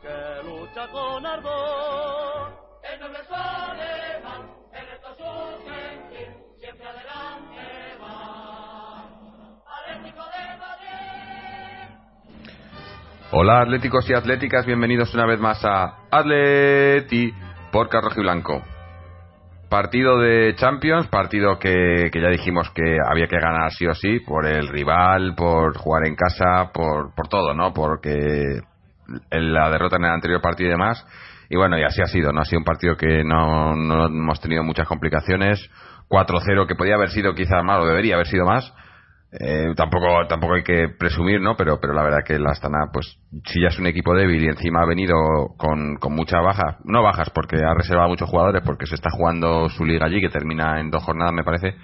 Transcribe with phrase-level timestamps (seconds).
[0.00, 2.52] Que lucha con ardor.
[2.90, 5.24] El noble alemán, en estos su
[5.68, 9.04] sentir, siempre adelante va.
[9.78, 10.88] Atlético de Madrid.
[13.32, 17.30] Hola atléticos y atléticas, bienvenidos una vez más a Atleti
[17.70, 18.62] por Carroji Blanco.
[19.68, 24.20] Partido de Champions, partido que, que, ya dijimos que había que ganar sí o sí,
[24.20, 27.72] por el rival, por jugar en casa, por, por todo, ¿no?
[27.74, 28.60] Porque
[29.30, 31.06] la derrota en el anterior partido y demás.
[31.48, 32.40] Y bueno, y así ha sido, ¿no?
[32.40, 35.70] Ha sido un partido que no, no hemos tenido muchas complicaciones.
[36.08, 38.72] 4-0 que podía haber sido quizás más o debería haber sido más.
[39.40, 43.16] Eh, tampoco tampoco hay que presumir no pero pero la verdad que el Astana pues
[43.46, 45.14] si ya es un equipo débil y encima ha venido
[45.56, 49.70] con, con muchas bajas no bajas porque ha reservado muchos jugadores porque se está jugando
[49.70, 51.76] su liga allí que termina en dos jornadas me parece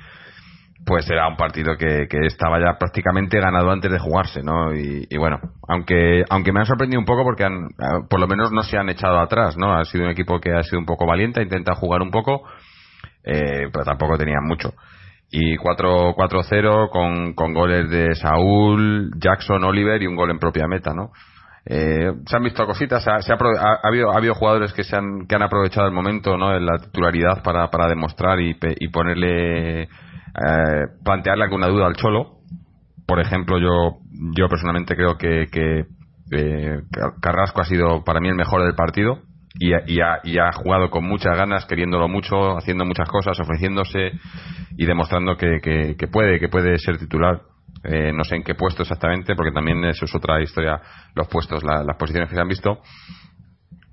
[0.88, 5.06] pues era un partido que, que estaba ya prácticamente ganado antes de jugarse no y,
[5.18, 5.38] bueno
[5.68, 7.68] aunque aunque me han sorprendido un poco porque han,
[8.08, 10.62] por lo menos no se han echado atrás no ha sido un equipo que ha
[10.62, 12.42] sido un poco valiente intenta jugar un poco
[13.22, 14.72] eh, pero tampoco tenían mucho
[15.30, 20.94] y 4-0 con, con goles de Saúl, Jackson, Oliver y un gol en propia meta,
[20.94, 21.10] ¿no?
[21.66, 24.84] Eh, se han visto cositas, se ha, se ha, ha, habido, ha habido jugadores que,
[24.84, 26.56] se han, que han aprovechado el momento ¿no?
[26.56, 29.90] en la titularidad para, para demostrar y, y ponerle,
[30.34, 32.38] eh, plantearle alguna duda al Cholo.
[33.06, 33.98] Por ejemplo, yo,
[34.36, 35.86] yo personalmente creo que, que
[36.30, 36.82] eh,
[37.20, 39.22] Carrasco ha sido para mí el mejor del partido
[39.58, 44.12] y, y, ha, y, ha, jugado con muchas ganas, queriéndolo mucho, haciendo muchas cosas, ofreciéndose
[44.76, 47.42] y demostrando que, que, que puede, que puede ser titular.
[47.84, 50.80] Eh, no sé en qué puesto exactamente, porque también eso es otra historia,
[51.14, 52.80] los puestos, la, las posiciones que se han visto.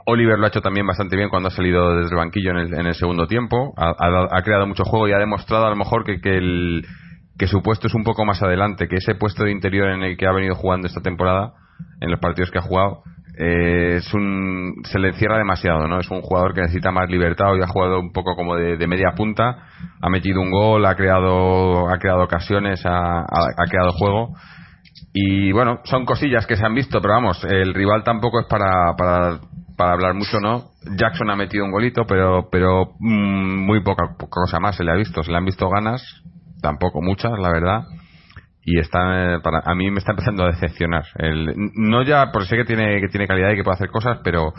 [0.05, 2.73] Oliver lo ha hecho también bastante bien cuando ha salido desde el banquillo en el,
[2.73, 3.73] en el segundo tiempo.
[3.77, 6.85] Ha, ha, creado mucho juego y ha demostrado a lo mejor que, que, el,
[7.37, 10.17] que su puesto es un poco más adelante, que ese puesto de interior en el
[10.17, 11.53] que ha venido jugando esta temporada,
[11.99, 13.03] en los partidos que ha jugado,
[13.37, 17.51] eh, es un se le encierra demasiado no es un jugador que necesita más libertad.
[17.51, 19.67] Hoy ha jugado un poco como de, media punta.
[20.01, 23.25] Ha metido un gol ha creado ha creado ocasiones ha,
[23.69, 24.35] creado juego.
[25.13, 28.93] Y bueno son cosillas que se han visto pero vamos el rival tampoco es para,
[29.77, 34.59] para hablar mucho no Jackson ha metido un golito pero pero mmm, muy poca, cosa
[34.59, 35.23] más se le ha visto.
[35.23, 36.01] Se le han visto ganas
[36.61, 37.83] tampoco muchas la verdad.
[38.63, 41.05] Y está para a mí me está empezando a decepcionar.
[41.15, 44.19] El, no ya porque sé que tiene que tiene calidad y que puede hacer cosas
[44.23, 44.53] pero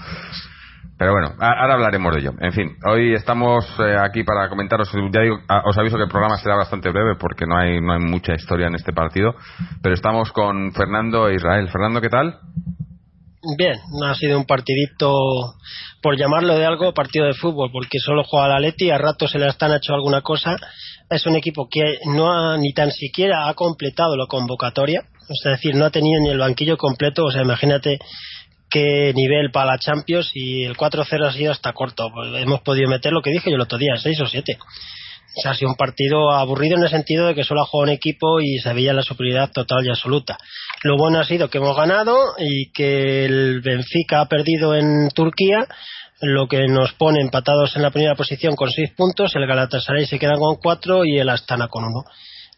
[0.98, 2.32] pero bueno ahora hablaremos de ello.
[2.40, 4.92] En fin hoy estamos eh, aquí para comentaros.
[5.12, 8.00] Ya digo, os aviso que el programa será bastante breve porque no hay no hay
[8.00, 9.34] mucha historia en este partido
[9.82, 11.68] pero estamos con Fernando e Israel.
[11.68, 12.38] Fernando qué tal
[13.54, 15.54] Bien, ha sido un partidito,
[16.02, 19.38] por llamarlo de algo, partido de fútbol, porque solo juega la Leti, a rato se
[19.38, 20.56] le están hecho alguna cosa.
[21.08, 25.76] Es un equipo que no ha, ni tan siquiera ha completado la convocatoria, es decir,
[25.76, 27.98] no ha tenido ni el banquillo completo, o sea, imagínate
[28.68, 32.10] qué nivel para la Champions y el 4-0 ha sido hasta corto.
[32.12, 34.58] Pues hemos podido meter lo que dije yo el otro día, 6 o 7.
[35.34, 37.96] O ha sido un partido aburrido en el sentido de que solo ha jugado un
[37.96, 40.38] equipo y se veía la superioridad total y absoluta.
[40.82, 45.66] Lo bueno ha sido que hemos ganado y que el Benfica ha perdido en Turquía,
[46.22, 50.18] lo que nos pone empatados en la primera posición con seis puntos, el Galatasaray se
[50.18, 52.04] queda con cuatro y el Astana con uno.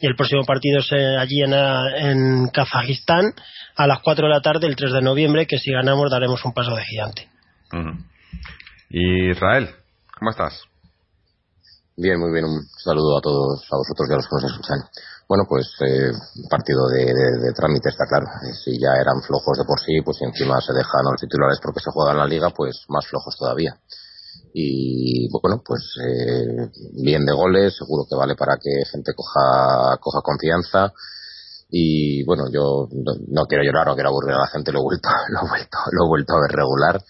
[0.01, 3.33] Y el próximo partido es allí en, en Kazajistán
[3.75, 6.53] a las 4 de la tarde, el 3 de noviembre, que si ganamos daremos un
[6.53, 7.29] paso de gigante.
[7.73, 7.97] Uh
[8.91, 9.69] Israel,
[10.19, 10.68] ¿cómo estás?
[11.99, 12.45] Bien, muy bien.
[12.45, 14.79] Un saludo a todos, a vosotros y a los que nos escuchan.
[15.27, 16.15] bueno, pues eh,
[16.49, 18.27] partido de, de, trámite, está claro.
[18.47, 21.21] Eh, si ya eran flojos de por sí, pues si encima se dejan a los
[21.21, 23.75] titulares porque se juega en la liga, pues más flojos todavía.
[24.55, 26.71] Y bueno, pues eh,
[27.03, 30.95] bien de goles, seguro que vale para que gente coja, coja confianza.
[31.69, 35.09] Y bueno, yo no, quiero llorar, no quiero aburrir a la gente, lo he vuelto,
[35.35, 37.03] lo he vuelto, lo he vuelto a ver regular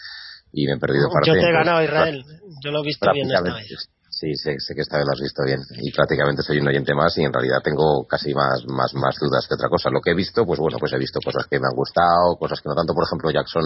[0.51, 1.29] y me he perdido parte.
[1.29, 2.25] Yo te he ganado, Israel.
[2.65, 3.91] Yo lo he visto bien esta vez.
[4.19, 5.63] Sí, sé, sé, que esta vez lo has visto bien.
[5.79, 9.47] Y prácticamente soy un oyente más y en realidad tengo casi más, más, más dudas
[9.47, 9.91] que otra cosa.
[9.91, 12.59] Lo que he visto, pues bueno, pues he visto cosas que me han gustado, cosas
[12.61, 12.95] que no tanto.
[12.95, 13.63] Por ejemplo, Jackson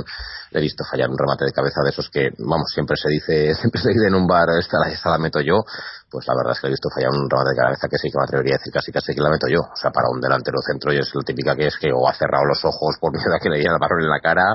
[0.51, 3.55] le he visto fallar un remate de cabeza de esos que, vamos, siempre se dice,
[3.61, 5.65] siempre se dice en un bar, esta, esta la meto yo.
[6.11, 8.19] Pues la verdad es que he visto fallar un remate de cabeza que sí que
[8.21, 9.73] me atrevería a decir casi casi que la meto yo.
[9.73, 12.13] O sea, para un delantero centro y es lo típica que es que o ha
[12.13, 14.53] cerrado los ojos por miedo a que le diera el balón en la cara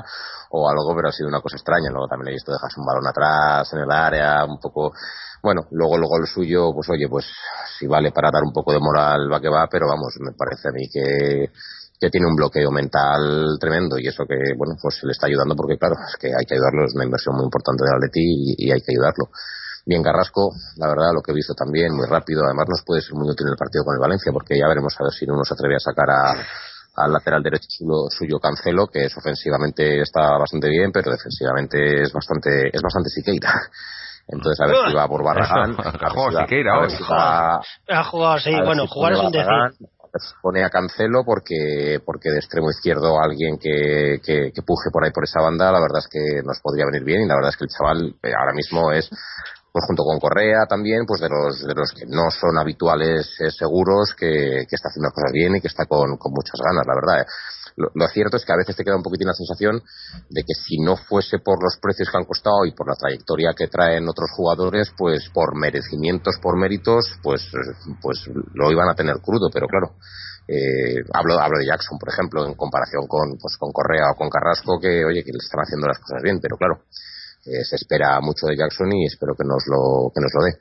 [0.50, 1.90] o algo, pero ha sido una cosa extraña.
[1.90, 4.94] Luego también he visto dejarse un balón atrás en el área, un poco
[5.42, 7.26] bueno, luego, el suyo, pues oye, pues
[7.78, 10.68] si vale para dar un poco de moral va que va, pero vamos, me parece
[10.68, 11.50] a mí que,
[12.00, 15.78] que tiene un bloqueo mental tremendo y eso que, bueno, pues le está ayudando porque
[15.78, 18.72] claro, es que hay que ayudarlo, es una inversión muy importante de Atleti y, y
[18.72, 19.30] hay que ayudarlo.
[19.86, 23.14] Bien Carrasco, la verdad, lo que he visto también, muy rápido, además nos puede ser
[23.14, 25.34] muy útil en el partido con el Valencia porque ya veremos a ver si no
[25.34, 30.68] nos atreve a sacar al lateral derecho suyo, suyo, Cancelo, que es ofensivamente está bastante
[30.68, 33.70] bien, pero defensivamente es bastante, es bastante siqueira.
[34.28, 35.76] Entonces, a ver si va por Barragán.
[35.78, 36.92] Ha jugado Siqueira hoy.
[37.88, 38.52] Ha jugado, sí.
[38.64, 39.46] Bueno, jugar es un decir
[40.42, 45.10] pone a Cancelo porque porque de extremo izquierdo alguien que, que, que, puje por ahí
[45.12, 47.56] por esa banda la verdad es que nos podría venir bien y la verdad es
[47.56, 49.08] que el chaval eh, ahora mismo es
[49.70, 53.50] pues junto con Correa también pues de los de los que no son habituales eh,
[53.50, 56.94] seguros que, que, está haciendo cosas bien y que está con, con muchas ganas la
[56.94, 57.26] verdad eh
[57.78, 59.80] lo, cierto es que a veces te queda un poquitín la sensación
[60.28, 63.54] de que si no fuese por los precios que han costado y por la trayectoria
[63.56, 67.42] que traen otros jugadores, pues por merecimientos, por méritos, pues,
[68.02, 69.94] pues lo iban a tener crudo, pero claro.
[70.48, 74.30] Eh, hablo, hablo de Jackson, por ejemplo, en comparación con, pues, con Correa o con
[74.30, 76.84] Carrasco, que, oye, que le están haciendo las cosas bien, pero claro,
[77.44, 80.58] eh, se espera mucho de Jackson y espero que nos lo, que nos lo dé.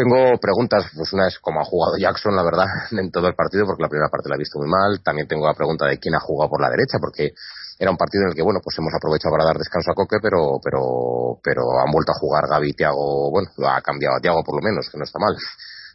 [0.00, 2.64] Tengo preguntas, pues una es cómo ha jugado Jackson, la verdad,
[2.96, 5.04] en todo el partido, porque la primera parte la he visto muy mal.
[5.04, 7.36] También tengo la pregunta de quién ha jugado por la derecha, porque
[7.76, 10.16] era un partido en el que, bueno, pues hemos aprovechado para dar descanso a Coque,
[10.22, 14.40] pero, pero, pero han vuelto a jugar Gaby Tiago, bueno, lo ha cambiado a Tiago
[14.40, 15.36] por lo menos, que no está mal.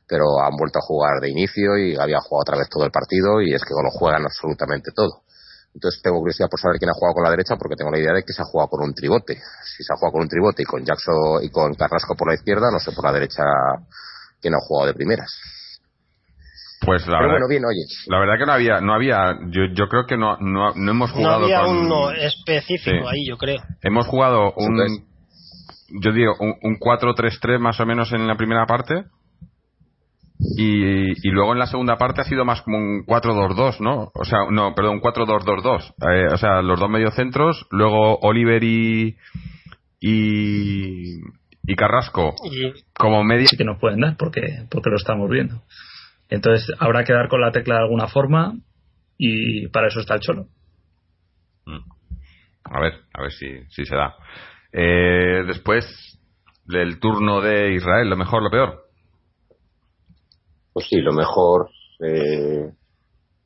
[0.06, 2.94] Pero han vuelto a jugar de inicio y Gaby ha jugado otra vez todo el
[2.94, 5.26] partido y es que lo juegan absolutamente todo.
[5.76, 8.14] Entonces tengo curiosidad por saber quién ha jugado con la derecha porque tengo la idea
[8.14, 9.36] de que se ha jugado con un tribote.
[9.76, 12.36] Si se ha jugado con un tribote y con Jackson y con Carrasco por la
[12.36, 13.44] izquierda, no sé por la derecha
[14.42, 15.30] quién ha jugado de primeras.
[16.86, 17.84] Pues la Pero verdad, bueno, bien, oye.
[18.08, 21.12] la verdad que no había, no había, yo, yo creo que no, no, no hemos
[21.12, 23.08] jugado no había con, uno específico Sí.
[23.12, 23.58] ahí, yo creo.
[23.82, 25.04] hemos jugado un, Entonces-
[26.02, 29.06] yo digo, un, un 4-3-3 más o menos en la primera parte.
[30.40, 34.12] Y, y luego en la segunda parte ha sido más como un 4-2-2, ¿no?
[34.14, 35.94] O sea, no, perdón, un 4-2-2-2.
[36.12, 39.18] Eh, o sea, los dos mediocentros, luego Oliver y,
[40.00, 41.22] y,
[41.64, 42.36] y Carrasco
[42.98, 43.48] como media.
[43.48, 45.62] sí que nos pueden dar porque, porque lo estamos viendo.
[46.30, 48.56] Entonces habrá que dar con la tecla de alguna forma
[49.18, 50.48] y para eso está el cholo.
[52.66, 54.16] A ver, a ver si, si se da.
[54.72, 55.86] Eh, después
[56.66, 58.85] del turno de Israel, lo mejor, lo peor.
[60.76, 61.70] Pues sí, lo mejor,
[62.02, 62.70] eh,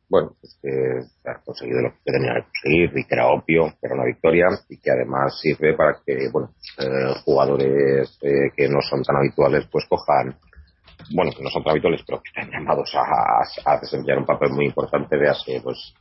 [0.09, 3.85] bueno, es que ha conseguido lo que tenía que conseguir y que era obvio, que
[3.85, 6.49] era una victoria y que además sirve para que, bueno,
[6.79, 10.35] eh, jugadores eh, que no son tan habituales pues cojan,
[11.13, 14.49] bueno, que no son tan habituales pero que están llamados a, a desempeñar un papel
[14.49, 15.93] muy importante, véase, pues,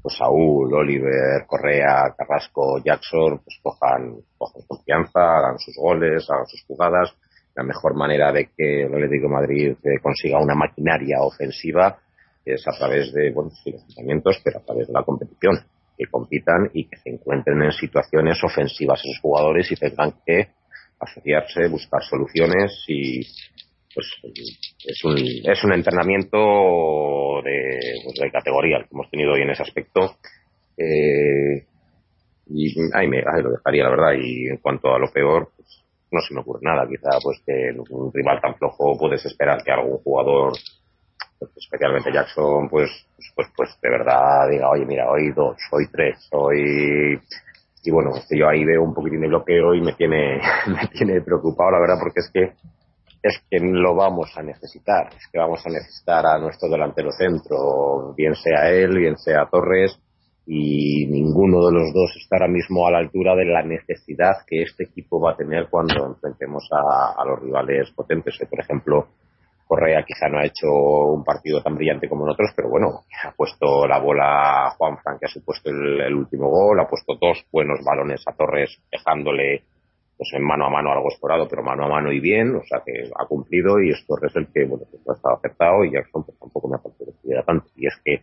[0.00, 6.62] pues Saúl, Oliver, Correa, Carrasco, Jackson, pues cojan, cojan confianza, hagan sus goles, hagan sus
[6.68, 7.12] jugadas.
[7.58, 11.98] La mejor manera de que el Atlético de Madrid eh, consiga una maquinaria ofensiva
[12.44, 15.58] es a través de, bueno, sí, los enfrentamientos, pero a través de la competición.
[15.96, 20.50] Que compitan y que se encuentren en situaciones ofensivas esos jugadores y tengan que
[21.00, 23.26] asociarse, buscar soluciones y,
[23.92, 24.06] pues
[24.86, 29.64] es un, es un entrenamiento de, pues, de categoría que hemos tenido hoy en ese
[29.64, 30.16] aspecto.
[30.76, 31.66] Eh,
[32.50, 34.12] y ahí, me, ahí lo dejaría, la verdad.
[34.22, 36.86] Y en cuanto a lo peor, pues, no se me ocurre nada.
[36.88, 40.52] Quizá pues que en un rival tan flojo puedes esperar que algún jugador,
[41.38, 42.90] pues, especialmente Jackson, pues,
[43.34, 47.20] pues, pues, de verdad diga, oye, mira, hoy dos, hoy tres, hoy
[47.84, 51.70] y bueno, yo ahí veo un poquitín de bloqueo y me tiene, me tiene preocupado,
[51.70, 52.52] la verdad, porque es que
[53.22, 58.14] es que lo vamos a necesitar, es que vamos a necesitar a nuestro delantero centro,
[58.16, 59.98] bien sea él, bien sea Torres,
[60.50, 64.62] y ninguno de los dos está ahora mismo a la altura de la necesidad que
[64.62, 68.38] este equipo va a tener cuando enfrentemos a, a los rivales potentes.
[68.48, 69.08] Por ejemplo,
[69.66, 73.32] Correa quizá no ha hecho un partido tan brillante como en otros, pero bueno, ha
[73.32, 77.44] puesto la bola a Juan Fran, que ha supuesto el, último gol, ha puesto dos
[77.52, 79.64] buenos balones a Torres, dejándole
[80.16, 82.80] pues en mano a mano algo explorado, pero mano a mano y bien, o sea
[82.84, 86.24] que ha cumplido y es Torres el que, bueno, pues ha estado acertado y Jackson
[86.24, 87.66] pues tampoco me ha parecido tanto.
[87.76, 88.22] Y es que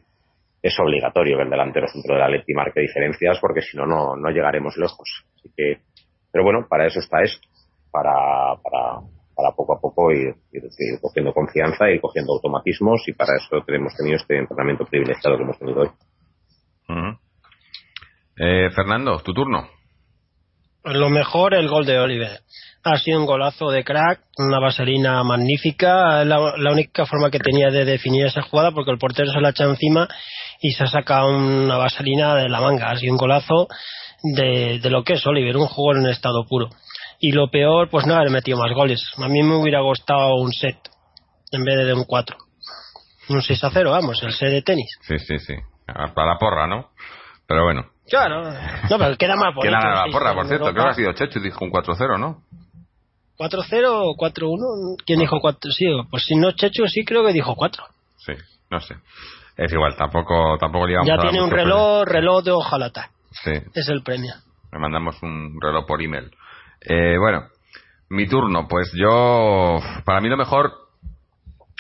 [0.66, 4.30] es obligatorio que el delantero centro de la Leti marque diferencias porque si no, no
[4.32, 5.24] llegaremos lejos.
[5.36, 5.82] Así que,
[6.32, 7.48] pero bueno, para eso está esto,
[7.92, 9.00] para, para,
[9.36, 10.34] para poco a poco ir,
[11.00, 15.60] cogiendo confianza y cogiendo automatismos y para eso tenemos tenido este entrenamiento privilegiado que hemos
[15.60, 15.90] tenido hoy.
[18.38, 19.70] eh, Fernando, tu turno.
[20.86, 22.40] Lo mejor, el gol de Oliver.
[22.84, 26.24] Ha sido un golazo de crack, una vaselina magnífica.
[26.24, 29.50] La, la única forma que tenía de definir esa jugada porque el portero se la
[29.50, 30.08] echa encima
[30.62, 32.92] y se ha sacado una vaselina de la manga.
[32.92, 33.68] Ha sido un golazo
[34.36, 36.70] de, de lo que es Oliver, un jugador en estado puro
[37.20, 39.02] y lo peor, pues no haber metido más goles.
[39.18, 40.78] A mí me hubiera gustado un set
[41.52, 42.38] en vez de un 4.
[43.30, 44.92] Un 6 a 0, vamos, el set de tenis.
[45.02, 45.56] Sí, sí, sí.
[45.88, 46.92] Para la porra, ¿no?
[47.48, 47.95] Pero bueno.
[48.10, 48.44] Claro.
[48.90, 49.76] No, pero queda más bonito.
[49.78, 50.72] Queda la porra, por cierto.
[50.72, 52.42] Creo que ha sido Chechu, dijo un 4-0, ¿no?
[53.38, 55.04] 4-0 o 4-1.
[55.06, 55.72] ¿Quién dijo 4?
[55.72, 57.84] Sí, pues si no Chechu, sí creo que dijo 4.
[58.18, 58.34] Sí,
[58.70, 58.96] no sé.
[59.58, 63.10] Es igual, tampoco, tampoco le Ya tiene un reloj, reloj de hojalata.
[63.32, 63.52] Sí.
[63.74, 64.34] Es el premio.
[64.72, 66.32] Le mandamos un reloj por email.
[66.82, 67.48] Eh, bueno,
[68.10, 68.68] mi turno.
[68.68, 70.74] Pues yo, para mí lo mejor,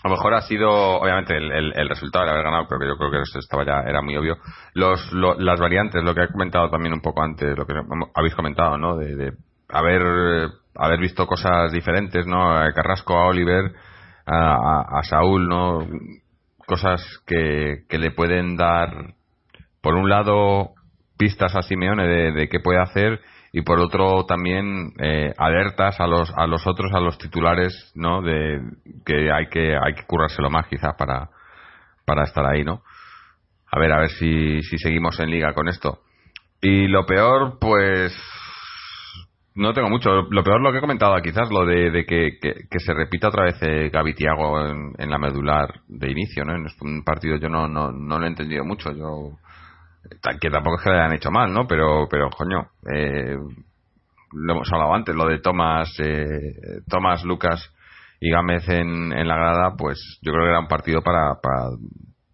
[0.08, 3.66] lo mejor ha sido, obviamente, el, resultado de haber ganado, pero yo creo que estaba
[3.66, 4.38] ya, era muy obvio.
[4.74, 7.74] Los, las variantes, lo que he comentado también un poco antes, lo que
[8.14, 8.98] habéis comentado, ¿no?
[8.98, 9.34] De,
[9.70, 12.56] haber, haber visto cosas diferentes, ¿no?
[12.56, 13.74] A Carrasco, a Oliver,
[14.28, 15.88] a, a, Saúl, ¿no?
[16.68, 19.16] Cosas que, que le pueden dar,
[19.82, 20.74] por un lado,
[21.18, 23.22] pistas a Simeone de, de qué puede hacer
[23.58, 28.22] y por otro también eh, alertas a los a los otros a los titulares no
[28.22, 28.60] de
[29.06, 31.30] que hay que hay que currárselo más quizás para
[32.06, 32.82] para estar ahí no
[33.72, 36.00] a ver a ver si si seguimos en liga con esto.
[36.62, 38.14] Y lo peor pues
[39.56, 40.10] no tengo mucho.
[40.30, 43.56] Lo peor lo que he comentado quizás lo de, que, que, se repita otra vez
[43.62, 48.20] eh, Tiago en, la medular de inicio no en un partido yo no no no
[48.20, 48.92] lo he entendido mucho.
[48.92, 49.38] Yo
[50.40, 51.68] que tampoco es que le hayan hecho mal, ¿no?
[51.68, 53.38] Pero, pero coño, eh,
[54.34, 57.72] lo hemos hablado antes, lo de Tomás, eh, Tomás, Lucas
[58.20, 61.70] y Gámez en, en, la grada, pues yo creo que era un partido para, para,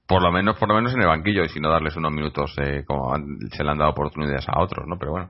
[0.08, 2.54] por lo menos, por lo menos en el banquillo y si no darles unos minutos
[2.58, 3.16] eh, como
[3.52, 4.98] se le han dado oportunidades a otros, ¿no?
[4.98, 5.30] Pero bueno,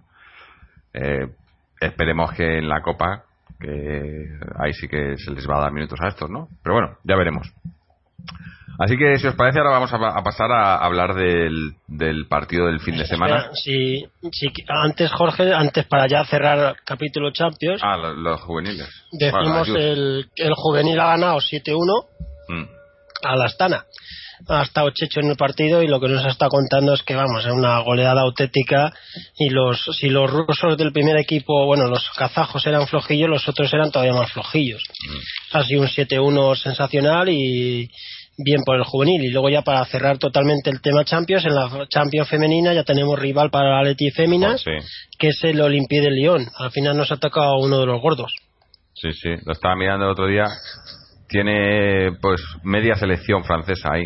[0.93, 1.27] eh,
[1.79, 3.23] esperemos que en la Copa,
[3.59, 6.47] que ahí sí que se les va a dar minutos a estos, ¿no?
[6.63, 7.53] Pero bueno, ya veremos.
[8.79, 12.79] Así que, si os parece, ahora vamos a, pasar a hablar del, del, partido del
[12.79, 13.49] fin de semana.
[13.53, 14.03] si,
[14.67, 17.81] antes, Jorge, antes para ya cerrar capítulo Champions.
[17.83, 18.89] Ah, los, juveniles.
[19.11, 22.05] Decimos el, el juvenil ha ganado 7-1
[22.49, 22.63] mm.
[23.23, 23.85] a la Astana.
[24.47, 27.45] Ha estado Checho en el partido y lo que nos está contando es que, vamos,
[27.45, 28.91] es una goleada auténtica.
[29.37, 33.71] Y los si los rusos del primer equipo, bueno, los kazajos eran flojillos, los otros
[33.73, 34.83] eran todavía más flojillos.
[35.07, 35.57] Mm.
[35.57, 37.91] Ha sido un 7-1 sensacional y
[38.37, 39.23] bien por el juvenil.
[39.23, 43.17] Y luego ya para cerrar totalmente el tema Champions, en la Champions femenina ya tenemos
[43.19, 44.71] rival para la Leti Féminas, oh,
[45.17, 46.45] que es el Olympique de Lyon.
[46.57, 48.33] Al final nos ha tocado uno de los gordos.
[48.93, 50.45] Sí, sí, lo estaba mirando el otro día.
[51.27, 54.05] Tiene pues media selección francesa ahí,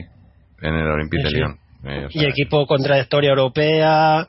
[0.62, 1.58] en el Olympique de Lyon.
[1.88, 4.26] Eh, y equipo con trayectoria europea,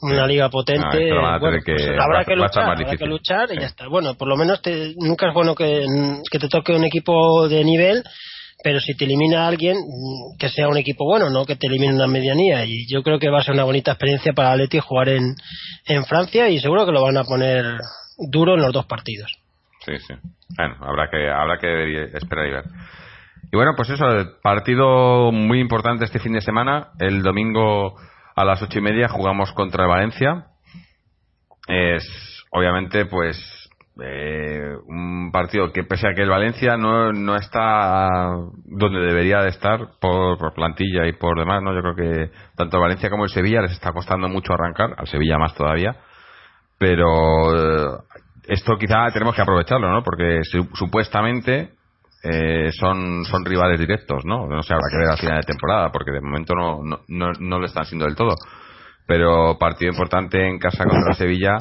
[0.00, 1.10] una liga potente.
[1.12, 3.88] bueno, pues habrá, que luchar, habrá que luchar, y ya está.
[3.88, 4.60] Bueno, por lo menos
[4.96, 5.84] nunca es bueno que,
[6.30, 8.02] que te toque un equipo de nivel
[8.62, 9.76] pero si te elimina a alguien,
[10.38, 12.64] que sea un equipo bueno, no que te elimine una medianía.
[12.64, 15.36] Y yo creo que va a ser una bonita experiencia para Atleti jugar en,
[15.86, 17.78] en Francia y seguro que lo van a poner
[18.30, 19.32] duro en los dos partidos.
[19.84, 20.14] Sí, sí.
[20.56, 22.64] Bueno, habrá que, habrá que esperar y ver.
[23.50, 24.04] Y bueno, pues eso,
[24.42, 26.88] partido muy importante este fin de semana.
[26.98, 27.96] El domingo
[28.34, 30.48] a las ocho y media jugamos contra Valencia.
[31.66, 32.04] Es,
[32.50, 33.36] obviamente, pues
[34.00, 38.08] eh, un partido que pese a que el Valencia no, no está
[38.64, 41.74] donde debería de estar por, plantilla y por demás, ¿no?
[41.74, 45.38] Yo creo que tanto Valencia como el Sevilla les está costando mucho arrancar, al Sevilla
[45.38, 45.96] más todavía,
[46.78, 47.98] pero eh,
[48.46, 50.02] esto quizá tenemos que aprovecharlo, ¿no?
[50.04, 50.42] Porque
[50.74, 51.72] supuestamente
[52.22, 54.46] eh, son, son rivales directos, ¿no?
[54.46, 57.32] No sé, habrá que ver a final de temporada, porque de momento no, no, no,
[57.40, 58.36] no lo están siendo del todo.
[59.06, 61.58] Pero partido importante en casa contra Sevilla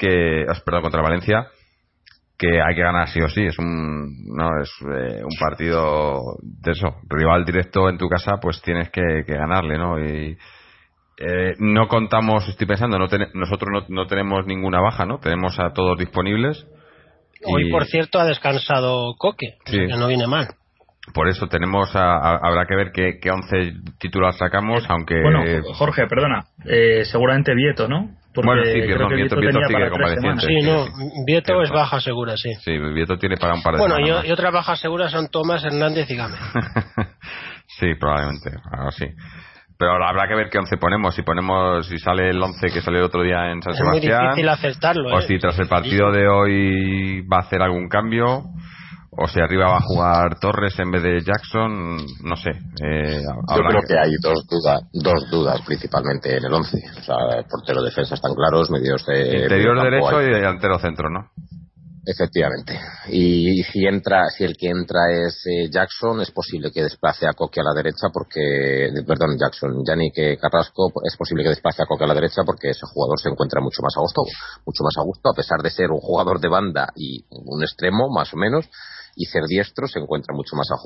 [0.00, 1.46] que, perdón, contra Valencia,
[2.38, 3.44] que hay que ganar sí o sí.
[3.44, 8.62] Es un, no, es eh, un partido de eso, rival directo en tu casa, pues
[8.62, 9.98] tienes que, ganarle, ¿no?
[10.02, 10.38] Y
[11.18, 15.18] eh, no contamos, estoy pensando, no nosotros no, no, tenemos ninguna baja, ¿no?
[15.18, 16.66] Tenemos a todos disponibles
[17.44, 19.86] Hoy, Y por cierto, ha descansado Coque, Sí.
[19.86, 20.48] que no viene mal.
[21.14, 25.20] por eso tenemos, a- a- habrá que ver qué, qué 11 titular sacamos, aunque...
[25.22, 25.42] Bueno,
[25.74, 26.44] Jorge, perdona.
[26.66, 28.10] Eh, seguramente Vieto, ¿no?
[28.32, 30.46] Porque Bueno, sí, creo perdón, que Vieto- Vieto, Vieto sigue convaleciente.
[30.46, 30.84] Sí, sí, no,
[31.26, 31.62] Vieto Cierto.
[31.62, 32.54] es baja segura, sí.
[32.64, 34.24] Sí, Vieto tiene para un par de Bueno, y, semanas.
[34.26, 36.38] y otras bajas seguras son Tomás Hernández y Gámez.
[37.78, 39.06] sí, probablemente, ahora sí.
[39.78, 41.14] Pero habrá que ver qué 11 ponemos.
[41.14, 43.98] Si ponemos, si sale el 11 que salió el otro día en San Es muy
[44.00, 44.22] Sebastián.
[44.30, 45.08] difícil acertarlo.
[45.14, 45.22] O ¿eh?
[45.22, 48.42] si tras el partido de hoy va a hacer algún cambio,
[49.12, 52.50] o si arriba va a jugar Torres en vez de Jackson, no sé.
[52.50, 56.78] Eh, Yo creo que hay dos dudas, dos dudas principalmente en el 11.
[56.98, 57.16] O sea,
[57.50, 61.28] portero defensa están claros, medios de Interior derecho hay- y delantero centro, ¿no?
[62.06, 62.80] Efectivamente.
[63.08, 67.34] Y, si entra, si el que entra es eh, Jackson, es posible que desplace a
[67.34, 71.86] Coque a la derecha porque, perdón, Jackson, Yannick eh, Carrasco, es posible que desplace a
[71.86, 74.22] Coque a la derecha porque ese jugador se encuentra mucho más a gusto,
[74.64, 78.08] mucho más a gusto, a pesar de ser un jugador de banda y un extremo,
[78.08, 78.64] más o menos,
[79.16, 80.76] y ser diestro se encuentra mucho más a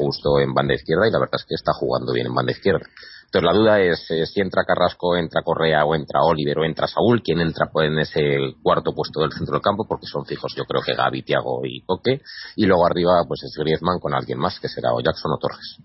[0.41, 2.87] en banda izquierda y la verdad es que está jugando bien en banda izquierda.
[3.35, 6.87] Entonces la duda es eh, si entra Carrasco, entra Correa o entra Oliver o entra
[6.87, 10.55] Saúl, quién entra pues, en ese cuarto puesto del centro del campo, porque son fijos
[10.57, 12.21] yo creo que Gaby, Tiago y Coque,
[12.55, 15.79] y luego arriba pues es Griezmann con alguien más que será o Jackson o Torres.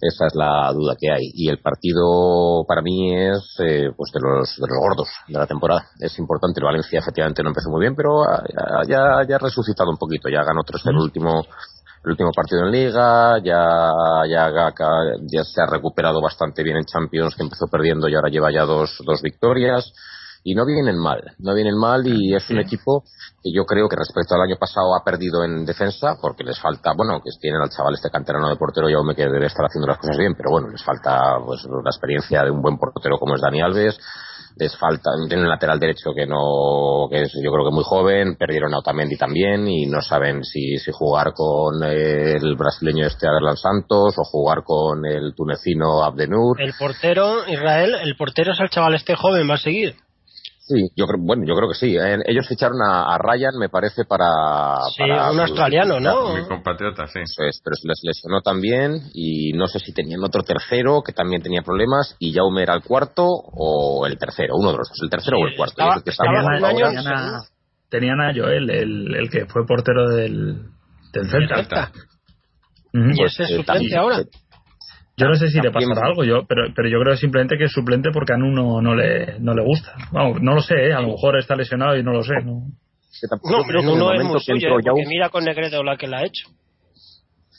[0.00, 1.30] Esa es la duda que hay.
[1.34, 5.46] Y el partido para mí es eh, pues de los, de los gordos de la
[5.46, 5.86] temporada.
[6.00, 6.58] Es importante.
[6.58, 8.24] El Valencia efectivamente no empezó muy bien, pero
[8.88, 10.28] ya, ha resucitado un poquito.
[10.28, 11.44] Ya ganó 3 el último
[12.04, 13.92] el último partido en Liga, ya,
[14.28, 14.72] ya,
[15.30, 18.64] ya se ha recuperado bastante bien en Champions, que empezó perdiendo y ahora lleva ya
[18.64, 19.92] dos, dos victorias.
[20.44, 23.02] Y no vienen mal, no vienen mal y es un equipo
[23.42, 26.92] que yo creo que respecto al año pasado ha perdido en defensa porque les falta,
[26.96, 29.98] bueno, que tienen al chaval este canterano de portero Jaume que debe estar haciendo las
[29.98, 33.42] cosas bien, pero bueno, les falta pues la experiencia de un buen portero como es
[33.42, 33.98] Dani Alves,
[34.58, 38.36] les falta, tienen un lateral derecho que no, que es yo creo que muy joven,
[38.36, 43.56] perdieron a Otamendi también y no saben si, si jugar con el brasileño este Aderlan
[43.56, 46.60] Santos o jugar con el tunecino Abdenur.
[46.60, 49.94] El portero, Israel, el portero es el chaval este joven, va a seguir.
[50.68, 51.96] Sí, yo creo, bueno, yo creo que sí.
[51.96, 54.74] Eh, ellos ficharon a, a Ryan, me parece, para.
[54.94, 56.34] Sí, para un australiano, ¿no?
[56.34, 57.20] Mi compatriota, sí.
[57.20, 61.12] Eso es, pero se les lesionó también y no sé si tenían otro tercero que
[61.14, 64.98] también tenía problemas y Jaume era el cuarto o el tercero, uno de los dos,
[65.02, 65.72] el tercero Sí, o el cuarto.
[65.80, 67.40] estaba- que Tenían a,
[67.88, 70.66] tenían a Joel, el, el que fue portero del,
[71.14, 71.90] del Celta.
[72.92, 74.18] Y Pues, ese es eh, suplente también- ahora.
[75.18, 77.72] Yo no sé si le pasará algo, yo, pero, pero yo creo simplemente que es
[77.72, 79.94] suplente porque a Nuno no le, no le gusta.
[80.12, 80.92] Vamos, no lo sé, ¿eh?
[80.94, 82.34] a lo mejor está lesionado y no lo sé.
[82.44, 82.62] ¿no?
[83.20, 83.26] que
[83.66, 86.06] pero que en el no es momento muy que suyo, mira con Negredo la que
[86.06, 86.48] la ha hecho.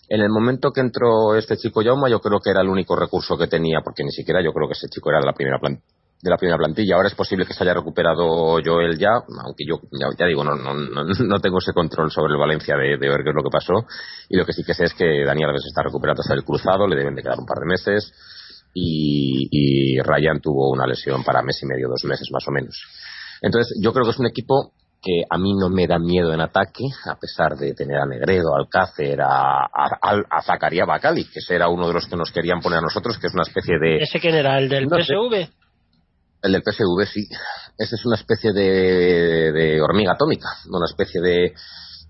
[0.07, 3.37] En el momento que entró este chico Jauma, yo creo que era el único recurso
[3.37, 5.79] que tenía, porque ni siquiera yo creo que ese chico era de la primera plan-
[6.21, 6.95] de la primera plantilla.
[6.95, 9.11] Ahora es posible que se haya recuperado Joel ya,
[9.45, 12.97] aunque yo ya, ya digo, no, no, no, tengo ese control sobre el Valencia de,
[12.97, 13.85] de ver qué es lo que pasó.
[14.27, 16.87] Y lo que sí que sé es que Daniel Alves está recuperando hasta el cruzado,
[16.87, 18.11] le deben de quedar un par de meses.
[18.73, 22.77] Y, y Ryan tuvo una lesión para mes y medio, dos meses más o menos.
[23.41, 26.41] Entonces, yo creo que es un equipo que a mí no me da miedo en
[26.41, 31.39] ataque, a pesar de tener a Negredo, a Alcácer, a, a, a Zacarías Bacali, que
[31.39, 33.79] ese era uno de los que nos querían poner a nosotros, que es una especie
[33.79, 34.03] de...
[34.03, 34.57] ¿Ese quién era?
[34.57, 35.13] ¿El del No sé.
[36.41, 37.27] El del PSV, sí.
[37.77, 41.53] Ese es una especie de, de hormiga atómica, una especie de...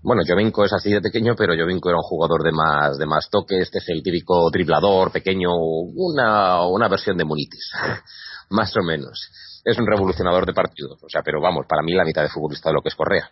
[0.02, 3.28] Bueno, Jovinko es así de pequeño, pero Jovinko era un jugador de más, de más
[3.30, 3.58] toque.
[3.58, 7.72] Este es el típico driblador pequeño, una, una versión de Munitis,
[8.50, 9.30] más o menos.
[9.62, 12.70] Es un revolucionador de partidos, o sea, pero vamos, para mí la mitad de futbolista
[12.70, 13.30] de lo que es Correa.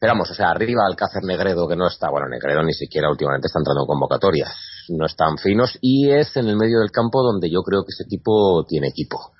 [0.00, 3.48] Pero vamos, o sea, arriba Alcácer Negredo, que no está, bueno, Negredo ni siquiera últimamente
[3.48, 4.50] está entrando en convocatorias,
[4.88, 8.04] no están finos, y es en el medio del campo donde yo creo que ese
[8.04, 9.32] equipo tiene equipo.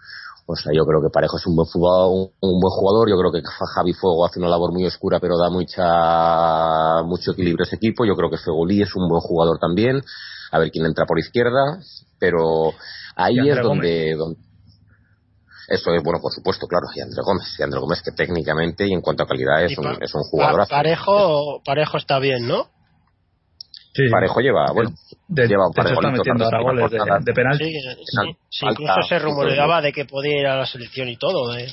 [0.45, 3.09] O sea, yo creo que Parejo es un buen jugador, un, un buen jugador.
[3.09, 3.41] Yo creo que
[3.75, 8.05] Javi Fuego hace una labor muy oscura, pero da mucha, mucho equilibrio a ese equipo.
[8.05, 10.03] Yo creo que Fegolí es un buen jugador también.
[10.51, 11.79] A ver quién entra por izquierda.
[12.19, 12.73] Pero
[13.17, 14.39] ahí es donde, donde-
[15.69, 16.87] Eso es, bueno, por supuesto, claro.
[16.95, 17.47] Y André Gómez.
[17.59, 20.61] Y André Gómez que técnicamente y en cuanto a calidad es un, es un jugador.
[20.69, 22.67] Pa- Parejo, Parejo está bien, ¿no?
[23.95, 24.03] Sí.
[24.11, 24.91] Parejo lleva, bueno,
[25.29, 27.65] De, lleva un par de hecho está metiendo ahora goles de, de penalti.
[27.65, 31.17] Sí, sí, Falta- sí, incluso se rumoreaba de que podía ir a la selección y
[31.17, 31.71] todo, de-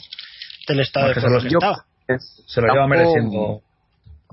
[0.68, 1.86] del estado No, de se que lo- estaba.
[2.48, 3.62] Se lo lleva mereciendo.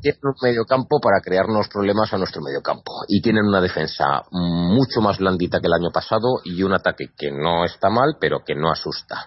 [0.03, 5.19] tienen un mediocampo para crearnos problemas a nuestro mediocampo y tienen una defensa mucho más
[5.19, 8.71] blandita que el año pasado y un ataque que no está mal pero que no
[8.71, 9.27] asusta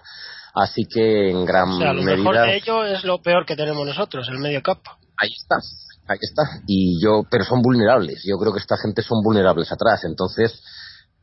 [0.54, 3.56] así que en gran O sea, lo mejor medida de ello es lo peor que
[3.56, 4.92] tenemos nosotros, el medio campo.
[5.16, 5.56] ahí está
[6.10, 6.62] ahí está.
[6.66, 8.22] Y yo pero son vulnerables.
[8.24, 10.04] Yo creo que esta gente son vulnerables atrás.
[10.04, 10.62] Entonces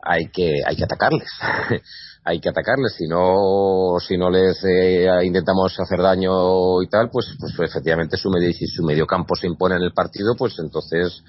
[0.02, 1.30] hay que hay que atacarles.
[2.30, 2.94] Hay que atacarles.
[2.98, 8.30] Si no si no les eh, intentamos hacer daño y tal pues pues efectivamente su
[8.30, 11.24] medio, si su medio campo se impone en el partido pues entonces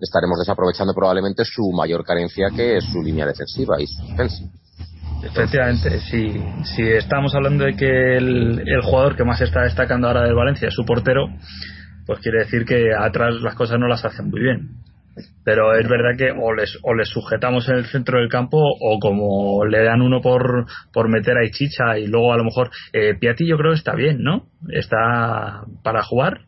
[0.00, 4.42] estaremos desaprovechando probablemente su mayor carencia que es su línea defensiva y su defensa.
[5.22, 6.42] Efectivamente, si,
[6.74, 10.66] si estamos hablando de que el, el jugador que más está destacando ahora del Valencia
[10.66, 11.28] es su portero,
[12.10, 14.70] pues quiere decir que atrás las cosas no las hacen muy bien.
[15.44, 18.98] Pero es verdad que o les, o les sujetamos en el centro del campo o
[18.98, 23.14] como le dan uno por, por meter ahí chicha y luego a lo mejor eh,
[23.14, 24.46] Piatti yo creo que está bien, ¿no?
[24.70, 26.38] Está para jugar.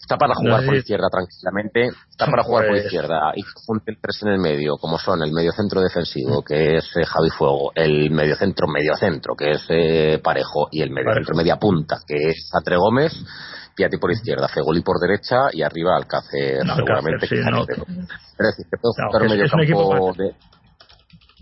[0.00, 3.32] Está para No jugar sé por si- izquierda tranquilamente, está para jugar por Pues- izquierda
[3.36, 7.04] y junten tres en el medio, como son el medio centro defensivo, que es eh,
[7.04, 11.24] Javi Fuego, el medio centro medio centro, que es eh, Parejo, y el medio Parejo.
[11.26, 13.12] centro media punta, que es Atre Gómez,
[13.78, 17.14] Piatti por izquierda, Fegoli por derecha y arriba Alcácer, No, seguramente.
[17.24, 17.56] Alcácer, sí, que no.
[17.58, 17.84] portero.
[17.86, 20.34] Pero es decir, que No, un es- medio es un equipo campo para- de,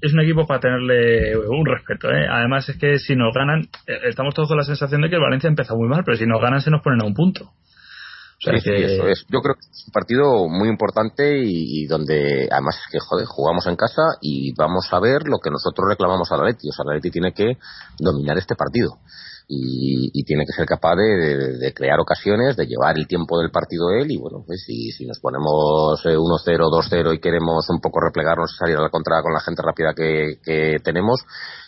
[0.02, 2.10] es un equipo para tenerle un respeto.
[2.10, 2.26] ¿eh?
[2.30, 5.22] Además es que si nos ganan, eh, estamos todos con la sensación de que el
[5.22, 7.44] Valencia empezó muy mal, pero si nos ganan se nos ponen a un punto.
[7.44, 9.24] O sea Sí, eso es.
[9.30, 13.24] Yo creo que es un partido muy importante y, y donde además es que joder,
[13.26, 16.68] jugamos en casa y vamos a ver lo que nosotros reclamamos a la Leti.
[16.68, 17.56] O sea, la Leti tiene que
[17.98, 18.98] dominar este partido
[19.48, 23.38] y, y tiene que ser capaz de, de- de crear ocasiones, de llevar el tiempo
[23.38, 27.68] del partido él y bueno, pues si, si nos ponemos eh, 1-0, 2-0 y queremos
[27.70, 31.20] un poco replegarnos y salir a la contra con la gente rápida que, que tenemos,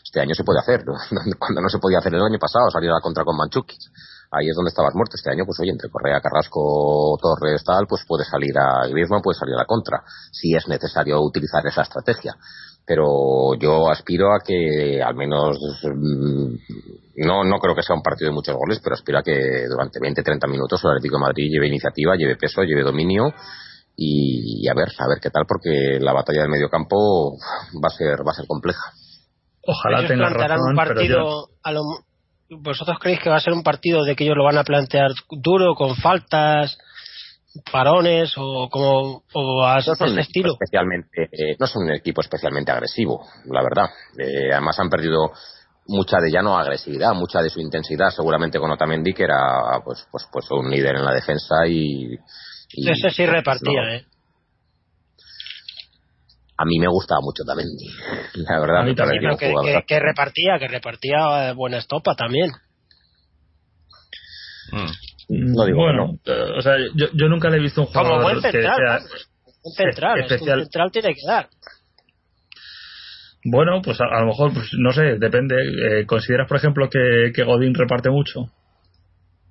[0.04, 0.94] este año se puede hacer, ¿no?
[1.38, 3.90] cuando no se podía hacer el año pasado, salir a la contra con Manchukis
[4.30, 5.16] ahí es donde estabas muerto.
[5.16, 9.38] Este año, pues oye, entre Correa, Carrasco, Torres, tal, pues puede salir a Griezmann, puede
[9.38, 12.34] salir a la contra, si es necesario utilizar esa estrategia.
[12.86, 16.54] Pero yo aspiro a que al menos, mm,
[17.26, 19.98] no, no creo que sea un partido de muchos goles, pero aspiro a que durante
[20.00, 23.24] 20-30 minutos el Atlético de Madrid lleve iniciativa, lleve peso, lleve dominio
[23.94, 27.36] y, y a ver, a ver qué tal, porque la batalla del medio campo
[27.82, 28.92] va a ser, va a ser compleja.
[29.66, 31.82] Ojalá plantearán razón, un pero partido yo- a lo
[32.50, 35.10] vosotros creéis que va a ser un partido de que ellos lo van a plantear
[35.30, 36.78] duro con faltas
[37.72, 41.92] parones o como o a no son un equipo estilo especialmente eh, no son un
[41.92, 43.86] equipo especialmente agresivo la verdad.
[44.16, 45.32] Eh, además han perdido
[45.86, 48.10] mucha de ya no agresividad mucha de su intensidad.
[48.10, 52.14] Seguramente con Otamendi que era pues pues pues un líder en la defensa y,
[52.72, 53.94] y, ese sí pues, repartía no.
[53.94, 54.06] eh
[56.60, 57.86] a mí me gustaba mucho Otamendi
[58.34, 62.50] la verdad A mí también, que, que- que repartía que repartía eh, buena estopa también
[64.70, 64.90] Mm.
[65.56, 68.22] No digo bueno, eh, o sea, yo, yo nunca le he visto un como jugador
[68.22, 69.30] buen que central sea- vamos.
[69.64, 70.58] un central es que especial.
[70.58, 71.48] un central tiene que dar
[73.44, 75.54] Bueno, pues a, a lo mejor, pues no sé, depende.
[75.56, 78.50] Eh, ¿Consideras, por ejemplo, que, que Godín reparte mucho?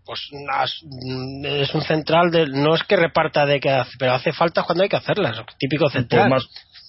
[0.06, 4.32] pues mm, es un central de, no es que reparta de que hace, pero hace
[4.34, 6.48] falta cuando hay que hacerlas típico Pues central más,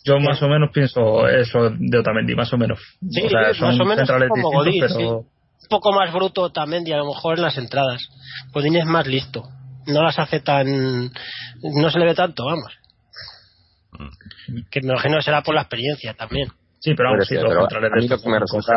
[0.08, 2.78] yo más o menos pienso eso de Otamendi, más o menos.
[3.08, 5.92] Sí, o sea, sí, son más o menos centrales como distintos, Godín, pero un poco
[5.92, 8.08] más bruto también y a lo mejor en las entradas.
[8.52, 9.44] Godín es más listo.
[9.86, 10.66] No las hace tan
[11.62, 12.72] no se le ve tanto vamos.
[14.70, 16.48] Que me imagino que será por la experiencia también.
[16.78, 18.72] Sí, pero vamos, sí, pero centrales a mí de lo que me resulta.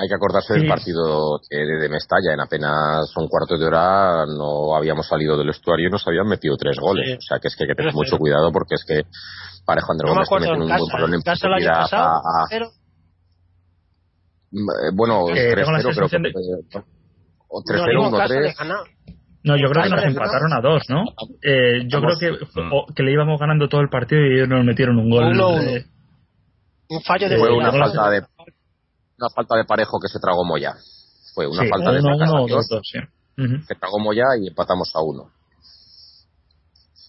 [0.00, 0.60] Hay que acordarse Sí.
[0.60, 2.32] del partido de, de Mestalla.
[2.34, 6.56] En apenas un cuarto de hora no habíamos salido del estuario y nos habían metido
[6.56, 7.06] tres goles.
[7.06, 7.16] Sí.
[7.16, 9.02] O sea que es que hay que tener mucho cuidado porque es que
[9.66, 11.22] Parejo Andrés no me Gómez te acuerdo meten en un casa buen balón en en
[11.22, 12.66] casa el año profundidad pasado a- a- pero
[14.50, 16.82] Eh, bueno, Eh, tengo la 3-0 creo que sensación de- fue.
[17.50, 18.56] O no 3-0, digo en casa le 1-3.
[18.58, 18.84] ganaba.
[19.44, 21.04] No, yo creo que nos empataron a dos, ¿no?
[21.42, 22.18] Eh, yo Vamos.
[22.18, 22.72] creo que, Mm.
[22.72, 25.24] o- que le íbamos ganando todo el partido y ellos nos metieron un gol.
[25.32, 25.62] Uno, uno.
[25.62, 25.84] eh,
[26.90, 28.22] un fallo de Fue Eh, una falta de
[29.18, 30.74] una falta de parejo que se tragó Moya.
[31.34, 32.98] Fue una sí, falta de uno, uno dos, dos, sí.
[33.36, 33.66] Ujú.
[33.66, 35.30] que tragó Moya y empatamos a uno.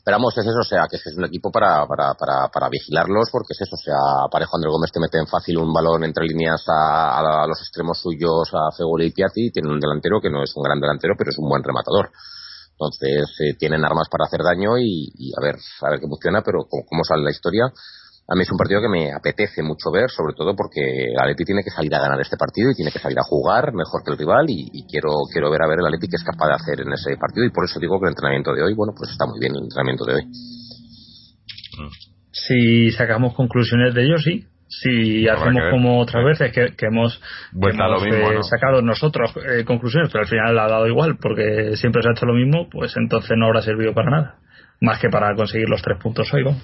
[0.06, 3.30] Pero vamos, es eso, o sea, que es un equipo para, para, para, para vigilarlos,
[3.32, 6.26] porque es eso, o sea, Parejo Andrés Gómez te mete en fácil un balón entre
[6.26, 10.32] líneas a, a los extremos suyos, a Fegoli y Piatti, y tiene un delantero que
[10.32, 12.10] no es un gran delantero, pero es un buen rematador.
[12.72, 16.42] Entonces, eh, tienen armas para hacer daño y, y a ver, a ver qué funciona,
[16.42, 17.66] pero como, cómo sale la historia,
[18.30, 21.46] a mí es un partido que me apetece mucho ver, sobre todo porque el Atleti
[21.46, 24.12] tiene que salir a ganar este partido y tiene que salir a jugar mejor que
[24.12, 26.54] el rival y, y quiero quiero ver a ver el Atleti que es capaz de
[26.54, 29.10] hacer en ese partido y por eso digo que el entrenamiento de hoy, bueno, pues
[29.10, 30.24] está muy bien el entrenamiento de hoy.
[32.32, 34.46] Si sacamos conclusiones de ello, sí.
[34.68, 37.20] Si hacemos como otras veces que, que hemos,
[37.52, 38.44] que mismo, eh, ¿no?
[38.44, 42.28] sacado nosotros eh, conclusiones, pero al final ha dado igual porque siempre se ha hecho
[42.28, 44.36] lo mismo, pues entonces no habrá servido para nada.
[44.80, 46.62] Más que para conseguir los tres puntos hoy, vamos.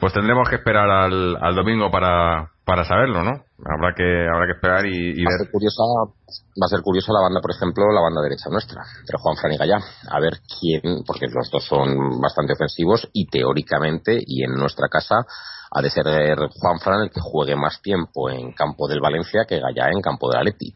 [0.00, 3.32] Pues tendremos que esperar al, al domingo para, para saberlo, ¿no?
[3.64, 5.46] Habrá que habrá que esperar y, y Va a ver.
[5.46, 9.18] ser curiosa, va a ser curiosa la banda, por ejemplo, la banda derecha nuestra, entre
[9.18, 9.78] Juan Fran y Gallá.
[10.10, 15.26] A ver quién, porque los dos son bastante ofensivos y teóricamente, y en nuestra casa,
[15.70, 19.58] ha de ser Juan Fran el que juegue más tiempo en campo del Valencia que
[19.58, 20.72] Gallá en campo del Atleti.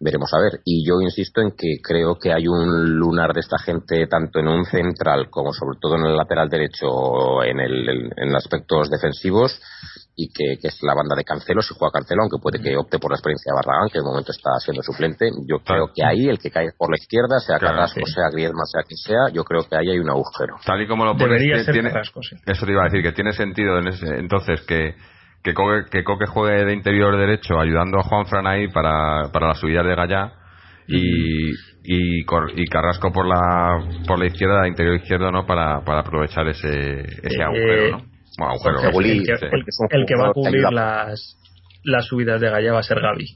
[0.00, 0.60] Veremos a ver.
[0.64, 4.46] Y yo insisto en que creo que hay un lunar de esta gente tanto en
[4.46, 9.60] un central como sobre todo en el lateral derecho en, el, en aspectos defensivos
[10.14, 12.98] y que, que es la banda de Cancelo, si juega Cancelo, aunque puede que opte
[12.98, 15.30] por la experiencia de Barragán, que de momento está siendo suplente.
[15.46, 18.12] Yo creo que ahí el que cae por la izquierda, sea Claro, Carrasco, sí.
[18.12, 20.56] sea Griezmann, sea quien sea, yo creo que ahí hay un agujero.
[20.64, 22.36] Tal y como lo pones, Debería ser tiene, Carrasco, sí.
[22.46, 24.94] eso te iba a decir, que tiene sentido en ese- entonces que,
[25.42, 29.48] que, Coque, que Coque juegue de interior derecho ayudando a Juan Fran ahí para, para
[29.48, 30.32] las subidas de Gallá
[30.86, 31.50] y,
[31.84, 32.24] y,
[32.70, 35.46] Carrasco por la por la izquierda, de interior izquierdo, ¿no?
[35.46, 38.04] Para, para aprovechar ese, ese Eh, agujero, ¿no?
[38.38, 38.92] Bueno, agujero.
[38.92, 39.32] Jorge el, que,
[39.90, 41.36] el- que va a cubrir las,
[41.84, 43.26] las subidas de Gallá va a ser Gaby.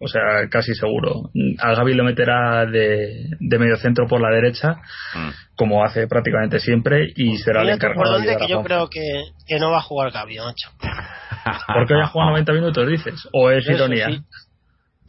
[0.00, 1.30] O sea, casi seguro.
[1.58, 4.76] A Gaby lo meterá de, de medio centro por la derecha,
[5.14, 5.30] Mm.
[5.56, 9.02] como hace prácticamente siempre, y será el encargado por de que a yo creo que,
[9.46, 10.70] que no va a jugar Gaby, macho.
[11.74, 13.28] ¿Por qué hoy ha jugado 90 minutos, dices?
[13.32, 14.06] ¿O es Eso ironía?
[14.10, 14.20] sí.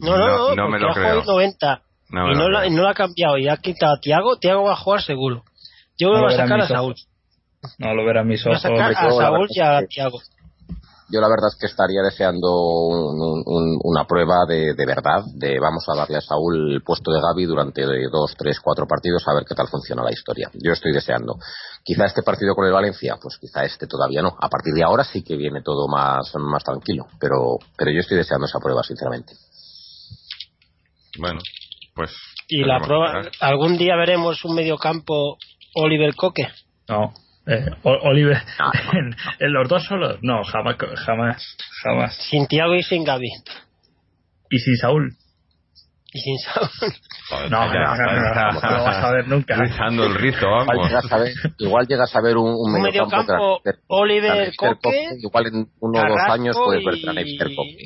[0.00, 1.24] No, no, No, no, no me porque lo ha creo.
[1.24, 2.70] 90 No me y lo no, la, creo.
[2.72, 4.38] y no la ha cambiado y ha quitado a Tiago.
[4.38, 5.44] Tiago va a jugar seguro.
[5.98, 6.94] Yo lo que va a sacar a Saúl.
[7.78, 8.62] No lo verán mis a ojos.
[8.62, 10.18] sacar a yo, la Saúl y a Tiago.
[11.12, 12.48] Yo la verdad es que estaría deseando
[12.86, 16.82] un- un- un- una prueba de, de verdad, de vamos a darle a Saúl el
[16.82, 20.50] puesto de Gaby durante dos, tres, cuatro partidos a ver qué tal funciona la historia.
[20.54, 21.34] Yo estoy deseando.
[21.84, 24.36] Quizá este partido con el Valencia, pues quizá este todavía no.
[24.40, 28.16] A partir de ahora sí que viene todo más, más tranquilo, pero, pero yo estoy
[28.18, 29.32] deseando esa prueba, sinceramente.
[31.18, 31.40] Bueno,
[31.94, 32.10] pues.
[32.48, 35.36] Y la prueba, algún día veremos un mediocampo
[35.74, 36.48] Oliver Coque.
[36.88, 37.12] No.
[37.52, 42.14] Eh, Oliver, No, en, en los dos solos, no, jamás, jamás, jamás.
[42.30, 43.28] Sin Tiago y sin Gaby.
[44.50, 45.12] Y sin Saúl,
[46.12, 46.68] Y sin Saúl.
[47.50, 48.70] No, no, no, no, ya no, está.
[48.70, 49.56] no lo vas a ver nunca.
[49.56, 50.88] Rizando el rizo, Igual vamos.
[50.88, 55.08] llegas a ver, igual llegas a ver un, un Un mediocampo mediocampo tras- Oliver Coque.
[55.20, 57.14] Igual en uno o dos años puedes ver a
[57.56, 57.84] Coque.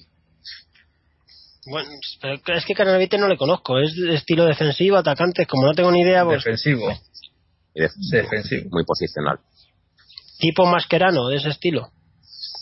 [1.67, 1.89] Bueno,
[2.21, 3.79] pero es que Carnavite no le conozco.
[3.79, 5.47] Es de estilo defensivo, atacantes.
[5.47, 6.91] Como no tengo ni idea, pues Defensivo,
[7.75, 8.69] Y defensivo, defensivo.
[8.71, 9.39] Muy posicional.
[10.49, 11.89] Tipo masquerano de ese estilo.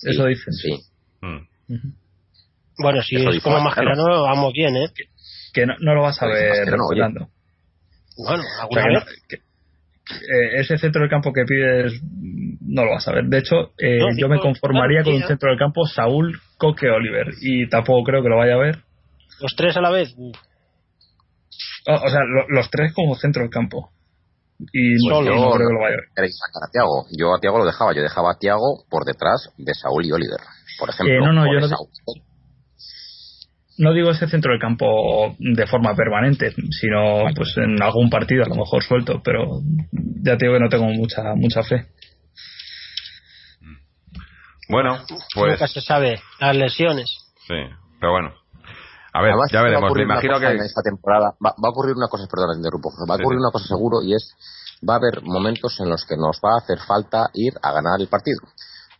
[0.02, 0.52] Eso dicen.
[0.52, 0.70] Sí.
[1.20, 1.36] Mm.
[1.74, 1.88] Ujú.
[2.78, 4.88] Bueno, si Eso es como masquerano, vamos bien, ¿eh?
[5.52, 6.64] Que no, no lo vas a ver.
[6.64, 7.28] Fernando.
[8.16, 9.04] Bueno, O alguna sea, vez.
[9.04, 13.24] no- que- eh, ese centro del campo que pides mm, no lo vas a ver.
[13.26, 16.88] De hecho, eh, No, yo me conformaría claro, con un centro del campo Saúl, Coque,
[16.88, 17.28] Oliver.
[17.40, 18.78] Y tampoco creo que lo vaya a ver.
[19.40, 20.12] Los tres a la vez.
[20.16, 20.36] Uf.
[21.86, 23.90] O, o sea, lo- los tres como centro del campo.
[24.72, 27.06] Y no, Pues no yo- creo que lo vaya a sacar a Tiago.
[27.18, 27.94] Yo a Tiago lo dejaba.
[27.94, 30.38] Yo dejaba a Tiago por detrás de Saúl y Oliver.
[30.78, 31.14] Por ejemplo.
[31.14, 31.88] Eh, no, no, o yo de no- Saúl.
[33.78, 38.48] No digo ese centro del campo de forma permanente, sino pues en algún partido a
[38.48, 39.60] lo mejor suelto, pero
[40.22, 41.86] ya te digo que no tengo mucha mucha fe.
[44.68, 44.98] Bueno,
[45.34, 45.52] pues.
[45.52, 46.20] Nunca se sabe.
[46.38, 47.10] Las lesiones.
[47.48, 47.54] Sí,
[48.00, 48.34] pero bueno.
[49.12, 49.92] A ver, Además, ya veremos.
[49.94, 50.46] Me imagino que.
[50.46, 53.38] en esta temporada va, va a ocurrir una cosa, perdona, te interrumpo, va a ocurrir
[53.38, 53.42] sí.
[53.42, 54.34] una cosa seguro y es
[54.88, 58.00] va a haber momentos en los que nos va a hacer falta ir a ganar
[58.00, 58.40] el partido.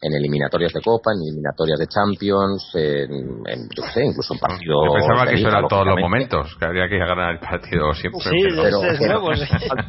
[0.05, 3.13] En eliminatorias de Copa, en eliminatorias de Champions, en,
[3.47, 4.83] en yo sé, incluso en partidos.
[4.85, 8.19] Yo pensaba que eso eran todos los momentos, que habría que ganar el partido siempre.
[8.21, 9.45] Sí, pero- Pero es que nuevo, nos, sí.
[9.55, 9.87] hace falta-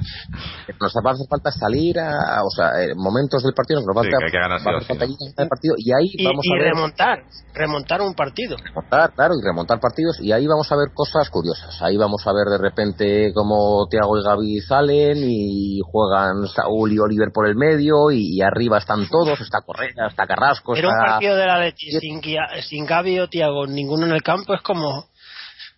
[0.67, 3.89] que nos va a hacer falta salir a, o sea, eh, momentos del partido nos
[3.89, 5.43] va a Sí, que hay que ganar sí falta ¿no?
[5.43, 7.23] el partido y ahí Y, vamos y a ver remontar.
[7.55, 8.55] Remontar un partido.
[8.57, 11.81] remontar, claro, y remontar partidos y ahí vamos a ver cosas curiosas.
[11.81, 16.99] Ahí vamos a ver de repente cómo Tiago y Gaby salen y juegan Saúl y
[16.99, 21.05] Oliver por el medio y, y arriba están todos, está Correa, está Carrasco, Pero un
[21.05, 22.21] partido de la Leti sin,
[22.61, 25.07] sin Gaby o Tiago, ninguno en el campo, es como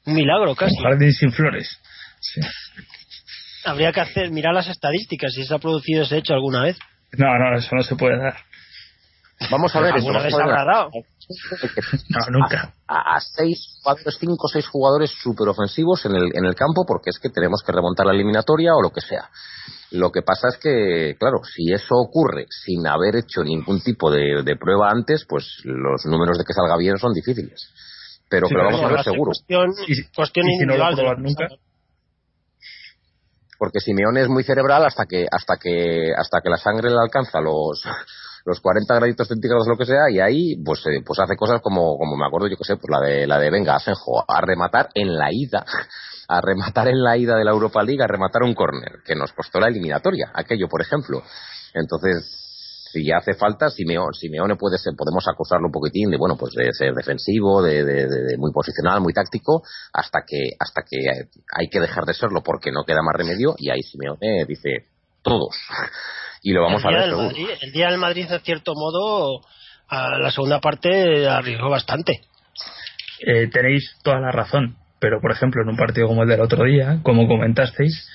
[0.05, 0.75] un milagro casi.
[0.77, 1.79] Un jardín sin flores.
[2.19, 2.41] Sí.
[3.65, 6.77] Habría que hacer, mirar las estadísticas si se ha producido ese hecho alguna vez.
[7.17, 8.35] No, no, eso no se puede dar.
[9.51, 10.89] Vamos a ver eso, vez a ver habrá dado.
[12.09, 12.73] No, nunca.
[12.87, 17.09] a, a seis jugadores, cinco seis jugadores súper ofensivos en el, en el campo porque
[17.09, 19.29] es que tenemos que remontar la eliminatoria o lo que sea.
[19.95, 24.43] Lo que pasa es que, claro, si eso ocurre sin haber hecho ningún tipo de,
[24.43, 27.69] de prueba antes, pues los números de que salga bien son difíciles.
[28.29, 29.31] Pero Sí, que lo vamos a ver seguro.
[29.31, 30.95] Cuestión, Y cuestión y si no lo individual.
[30.95, 31.47] de pruebas lo nunca.
[31.47, 31.55] que
[33.57, 37.39] Porque Simeone es muy cerebral hasta que, hasta que, hasta que la sangre le alcanza
[37.39, 37.83] los,
[38.45, 41.97] los 40 graditos centígrados, lo que sea, y ahí, pues, eh, pues hace cosas como,
[41.97, 44.89] como me acuerdo, yo que sé, pues la de, la de venga, Asenjo, a rematar
[44.93, 45.65] en la ida,
[46.27, 49.31] a rematar en la ida de la Europa League, a rematar un córner, que nos
[49.33, 51.21] costó la eliminatoria, aquello, por ejemplo.
[51.73, 52.45] Entonces,
[52.91, 56.71] si hace falta, Simeone, Simeone puede ser, podemos acusarlo un poquitín de, bueno, pues de
[56.71, 60.97] ser defensivo, de, de, muy posicional, muy táctico, hasta que, hasta que
[61.53, 64.85] hay que dejar de serlo porque no queda más remedio y ahí Simeone dice,
[65.21, 65.55] todos.
[66.41, 67.29] y lo vamos a ver seguro.
[67.61, 69.41] el día del Madrid, de cierto modo,
[69.89, 72.21] a la segunda parte arriesgó bastante.
[73.19, 76.63] Eh, tenéis toda la razón, pero por ejemplo en un partido como el del otro
[76.63, 78.09] día, como comentasteis,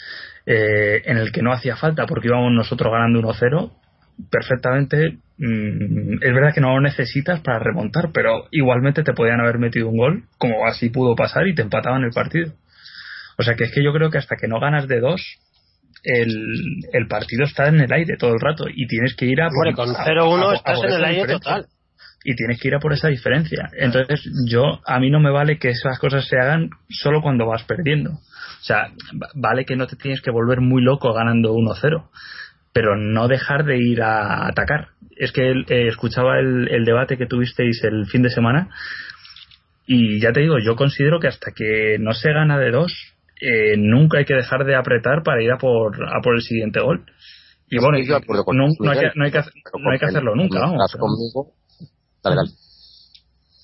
[0.44, 3.70] eh, en el que no hacía falta porque íbamos nosotros ganando 1-0,
[4.28, 5.18] perfectamente.
[5.38, 9.88] Mm, es verdad que no lo necesitas para remontar, pero igualmente te podían haber metido
[9.88, 12.54] un gol, como así pudo pasar, y te empataban el partido.
[13.38, 15.22] O sea que es que yo creo que hasta que no ganas de dos,
[16.02, 16.34] el,
[16.92, 19.48] el partido está en el aire todo el rato y tienes que ir a.
[19.48, 21.66] Por, con 0-1 estás en el aire total.
[22.22, 23.70] Y tienes que ir a por esa diferencia.
[23.78, 27.64] Entonces, yo, a mí no me vale que esas cosas se hagan solo cuando vas
[27.64, 28.10] perdiendo.
[28.10, 28.92] O sea,
[29.34, 32.08] vale que no te tienes que volver muy loco ganando 1-0
[32.72, 34.90] pero no dejar de ir a atacar.
[35.16, 38.68] Es que eh, escuchaba el, el, debate que tuvisteis el fin de semana
[39.92, 42.92] y ya te digo, yo considero que hasta que no se gana de dos,
[43.40, 46.80] eh, nunca hay que dejar de apretar para ir a por, a por el siguiente
[46.80, 47.04] gol.
[47.68, 47.98] Y bueno,
[49.74, 50.96] no hay que hacerlo nunca, vamos.
[50.96, 51.54] conmigo?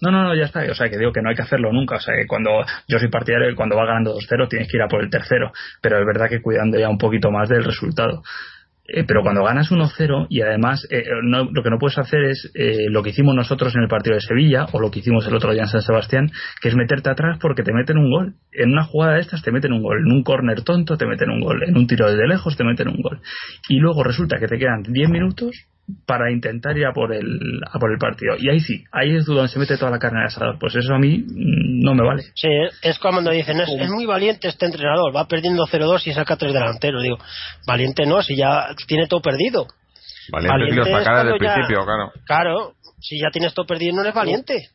[0.02, 0.60] No, no, no, ya está.
[0.70, 1.96] O sea, que digo que no hay que hacerlo nunca.
[1.96, 2.50] O sea, que cuando
[2.86, 5.52] yo soy partidario de cuando va ganando 2-0 tienes que ir a por el tercero.
[5.80, 8.22] Pero es verdad que cuidando ya un poquito más del resultado.
[8.88, 12.86] Eh, pero cuando ganas 1-0 y además eh, lo que no puedes hacer es eh,
[12.88, 15.52] lo que hicimos nosotros en el partido de Sevilla o lo que hicimos el otro
[15.52, 16.30] día en San Sebastián,
[16.62, 18.34] que es meterte atrás porque te meten un gol.
[18.52, 21.30] En una jugada de estas te meten un gol, en un córner tonto te meten
[21.30, 23.20] un gol, en un tiro de lejos te meten un gol.
[23.68, 25.66] Y luego resulta que te quedan 10 minutos
[26.04, 28.34] para intentar ir a por el a por el partido.
[28.38, 30.58] Y ahí sí ahí es donde se mete toda la carne al asador.
[30.58, 32.22] Pues eso a mí mm, no me vale.
[32.34, 32.48] Sí
[32.82, 36.52] es cuando dicen es, es muy valiente este entrenador va perdiendo 0-2 y saca tres
[36.52, 37.02] delanteros.
[37.02, 37.18] Digo
[37.66, 39.66] valiente no si ya tiene todo perdido.
[40.32, 42.12] Valiente, valiente si desde el principio claro.
[42.24, 44.70] Claro si ya tienes todo perdido no eres valiente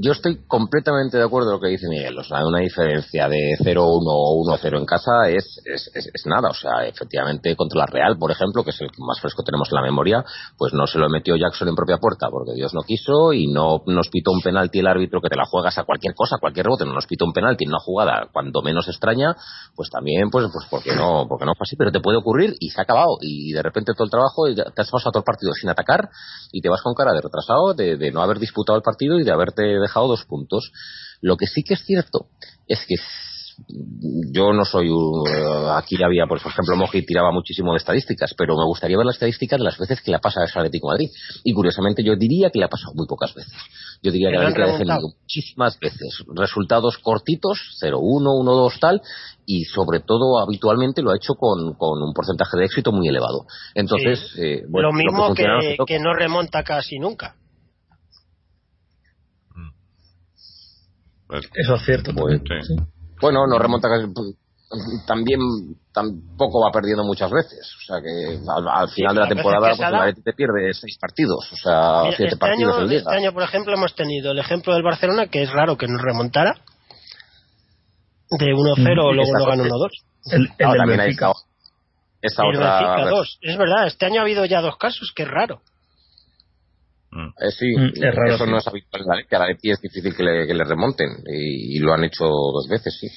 [0.00, 2.18] yo estoy completamente de acuerdo con lo que dice Miguel.
[2.18, 6.50] O sea, una diferencia de 0-1 o 1-0 en casa es, es, es, nada.
[6.50, 9.76] O sea, efectivamente, contra la Real, por ejemplo, que es el más fresco tenemos en
[9.76, 10.24] la memoria,
[10.56, 13.82] pues no se lo metió Jackson en propia puerta porque Dios no quiso y no
[13.86, 16.66] nos pitó un penalti el árbitro que te la juegas a cualquier cosa, a cualquier
[16.66, 16.84] rebote.
[16.84, 19.34] No nos pitó un penalti en una jugada cuando menos extraña,
[19.74, 21.76] pues también, pues, pues porque no, porque no fue así.
[21.76, 23.18] Pero te puede ocurrir y se ha acabado.
[23.20, 26.08] Y de repente todo el trabajo, te has pasado todo el partido sin atacar
[26.52, 29.24] y te vas con cara de retrasado de, de no haber disputado el partido y
[29.24, 30.70] de haberte dejado dos puntos.
[31.20, 32.28] Lo que sí que es cierto
[32.66, 32.94] es que
[34.30, 34.88] yo no soy
[35.72, 39.58] aquí había por ejemplo Moji tiraba muchísimo de estadísticas pero me gustaría ver las estadísticas
[39.58, 41.08] de las veces que le pasa a Atlético Madrid.
[41.44, 43.52] Y curiosamente yo diría que le ha pasado muy pocas veces.
[44.02, 46.22] Yo diría que le ha defendido muchísimas veces.
[46.34, 49.02] Resultados cortitos 0-1, 1-2 tal
[49.44, 53.46] y sobre todo habitualmente lo ha hecho con, con un porcentaje de éxito muy elevado.
[53.74, 57.34] Entonces eh, lo mismo que no remonta casi nunca
[61.28, 62.12] Pues, Eso es cierto.
[62.14, 62.40] Pues,
[63.20, 63.88] bueno, no remonta
[65.06, 65.40] también
[65.92, 67.70] tampoco va perdiendo muchas veces.
[67.78, 68.38] O sea que
[68.70, 72.76] al, final de la temporada pues, te pierde seis partidos, o sea, siete este partidos
[72.76, 75.86] año, Este año, por ejemplo, hemos tenido el ejemplo del Barcelona, que es raro que
[75.86, 76.54] nos remontara
[78.30, 79.88] de 1-0 mm, luego lo gana 1-2.
[80.32, 81.32] El, el, también Benfica.
[82.20, 82.80] Esta otra...
[83.40, 85.62] Es verdad, este año ha habido ya dos casos, que es raro.
[87.10, 87.28] Mm.
[87.40, 87.92] Eh, sí, mm,
[88.28, 90.54] eso no es habitual en la que a la Leti es difícil que le, que
[90.54, 93.08] le remonten y, lo han hecho dos veces, sí.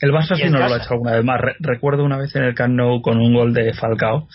[0.00, 1.40] El Barça sí no lo ha hecho alguna vez más.
[1.60, 4.28] recuerdo una vez en el Camp Nou con un gol de Falcao.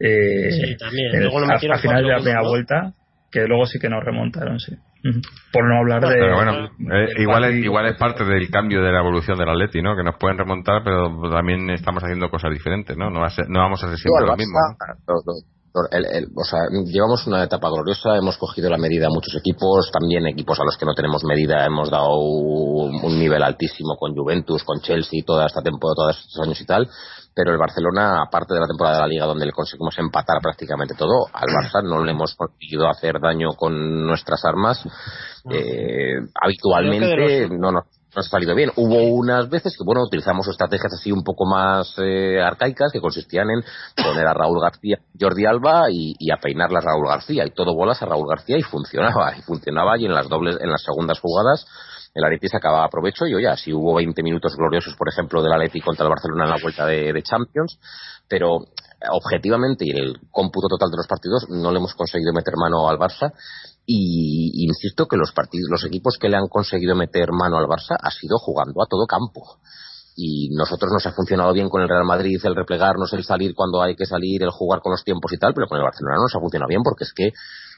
[0.00, 1.12] Eh, sí, también.
[1.20, 2.92] luego lo a, final de la primera vuelta,
[3.30, 4.74] que luego sí que nos remontaron, sí.
[5.52, 6.14] Por no hablar de.
[6.14, 9.82] Pero bueno, eh, igual, es, igual es parte del cambio de la evolución del Atleti,
[9.82, 9.94] ¿no?
[9.96, 13.10] Que nos pueden remontar, pero también estamos haciendo cosas diferentes, ¿no?
[13.10, 14.58] No, va a ser, no vamos a ser siempre lo mismo.
[15.90, 20.24] El, o sea, llevamos una etapa gloriosa, hemos cogido la medida a muchos equipos, también
[20.28, 24.80] equipos a los que no tenemos medida hemos dado un, nivel altísimo con Juventus, con
[24.80, 26.88] Chelsea, toda esta temporada, todos estos años y tal,
[27.34, 30.94] pero el Barcelona, aparte de la temporada de la Liga donde le conseguimos empatar prácticamente
[30.94, 34.80] todo, al Barça no le hemos conseguido hacer daño con nuestras armas.
[35.50, 37.84] Eh, habitualmente no nos
[38.16, 38.70] ha salido bien.
[38.76, 43.48] Hubo unas veces que, bueno, utilizamos estrategias así un poco más eh, arcaicas que consistían
[43.50, 43.62] en
[43.96, 47.44] poner a Raúl García, Jordi Alba y, a peinarla a Raúl García.
[47.46, 50.70] Y todo bolas a Raúl García y funcionaba, y funcionaba y en las dobles, en
[50.70, 51.66] las segundas jugadas
[52.14, 53.26] el Atleti se acababa provecho.
[53.26, 56.50] Y oye, así hubo 20 minutos gloriosos, por ejemplo, del Atleti contra el Barcelona en
[56.50, 57.78] la vuelta de, de Champions,
[58.28, 58.60] pero
[59.10, 62.88] objetivamente y en el cómputo total de los partidos no le hemos conseguido meter mano
[62.88, 63.32] al Barça
[63.86, 67.96] y insisto que los partidos, los equipos que le han conseguido meter mano al Barça
[68.00, 69.58] ha sido jugando a todo campo.
[70.16, 73.82] y nosotros nos ha funcionado bien con el Real Madrid el replegarnos, el salir cuando
[73.82, 76.22] hay que salir, el jugar con los tiempos y tal, pero con el Barcelona no
[76.22, 77.32] nos ha funcionado bien porque es que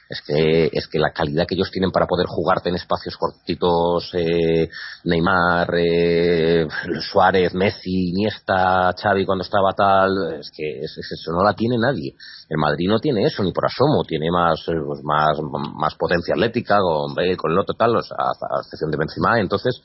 [0.09, 4.09] es que es que la calidad que ellos tienen para poder jugarte en espacios cortitos
[4.13, 4.69] eh,
[5.03, 6.67] Neymar eh,
[7.11, 12.15] Suárez Messi Iniesta Xavi cuando estaba tal es que eso no la tiene nadie.
[12.49, 15.37] El Madrid no tiene eso ni por asomo tiene más eh, pues más
[15.75, 19.81] más potencia atlética con con el otro tal a, a excepción de Benzema entonces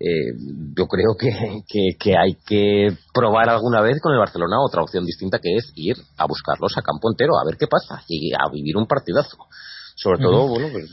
[0.00, 0.34] eh,
[0.76, 5.38] yo creo que, que, hay que probar alguna vez con el Barcelona otra opción distinta
[5.38, 8.76] que es ir a buscarlos a campo entero, a ver qué pasa y a vivir
[8.76, 9.36] un partidazo.
[9.94, 10.90] Sobre todo, bueno, pues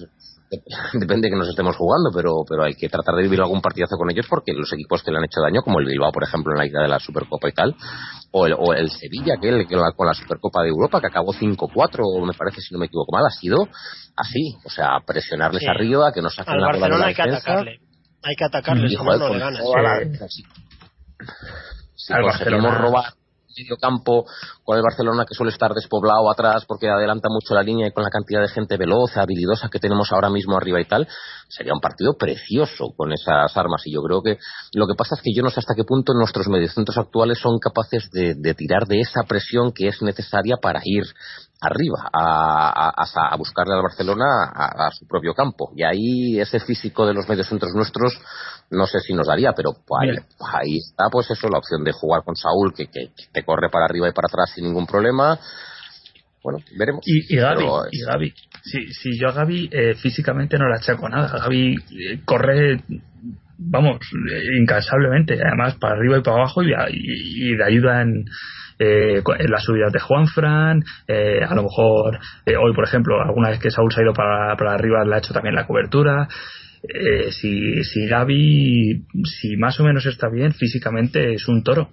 [0.94, 3.98] depende de que nos estemos jugando, pero, pero hay que tratar de vivir algún partidazo
[3.98, 6.54] con ellos porque los equipos que le han hecho daño, como el Bilbao, por ejemplo,
[6.54, 7.76] en la ida de la Supercopa y tal,
[8.32, 11.34] o el, o el Sevilla, que, el, que con la Supercopa de Europa, que acabó
[11.34, 13.68] 5-4, me parece, si no me equivoco mal, ha sido
[14.16, 17.91] así, o sea, presionarles arriba, que nos saquen la Barcelona hay que atacarle
[18.24, 19.62] hay que atacarles, como no le ganas.
[21.96, 23.14] Si conseguimos robar
[23.58, 24.26] medio campo
[24.64, 28.04] con el Barcelona que suele estar despoblado atrás porque adelanta mucho la línea y con
[28.04, 31.08] la cantidad de gente veloz, habilidosa que tenemos ahora mismo arriba y tal,
[31.48, 33.82] sería un partido precioso con esas armas.
[33.86, 34.38] Y yo creo que
[34.74, 37.60] lo que pasa es que yo no sé hasta qué punto nuestros mediocentros actuales son
[37.60, 41.04] capaces de, de tirar de esa presión que es necesaria para ir
[41.62, 45.72] arriba a, a, a, buscarle al Barcelona a, su propio campo.
[45.76, 48.20] Y ahí ese físico de los medios centros nuestros
[48.72, 50.18] no sé si nos daría, pero pues,
[50.54, 53.86] ahí, está pues eso, la opción de jugar con Saúl que, que, te corre para
[53.86, 55.38] arriba y para atrás sin ningún problema.
[56.44, 57.02] Bueno, veremos.
[57.06, 58.34] Y, y Gaby, y Gaby.
[58.64, 61.38] Si, si yo a Gaby eh, físicamente no le achaco nada.
[61.38, 62.84] Gaby eh, corre
[63.64, 64.00] vamos,
[64.34, 68.26] eh, incansablemente, además para arriba y para abajo y, y, y de ayuda en,
[68.82, 73.60] eh, las subidas de Juanfran, eh, a lo mejor eh, hoy, por ejemplo, alguna vez
[73.60, 76.28] que Saúl se ha ido para, para arriba, le ha hecho también la cobertura.
[76.84, 81.90] Eh, si, si Gaby, si más o menos está bien, físicamente es un toro.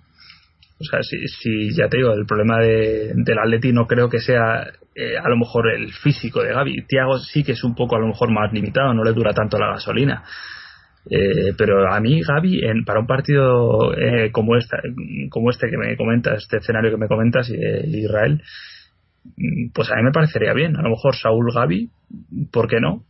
[0.80, 4.20] O sea, si, si ya te digo, el problema de, del Atleti no creo que
[4.20, 6.86] sea eh, a lo mejor el físico de Gaby.
[6.86, 9.58] Tiago sí que es un poco a lo mejor más limitado, no le dura tanto
[9.58, 10.24] la gasolina.
[11.10, 14.78] Eh, pero a mí, Gaby, en, para un partido eh, como, esta,
[15.30, 18.42] como este que me comentas, este escenario que me comentas, eh, Israel,
[19.24, 20.76] mm, pues a mí me parecería bien.
[20.76, 21.90] A lo mejor Saúl Gaby,
[22.52, 23.04] ¿por qué no?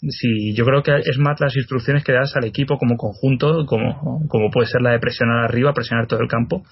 [0.00, 4.26] Si yo creo que es más las instrucciones que das al equipo como conjunto, como,
[4.28, 6.62] como puede ser la de presionar arriba, presionar todo el campo.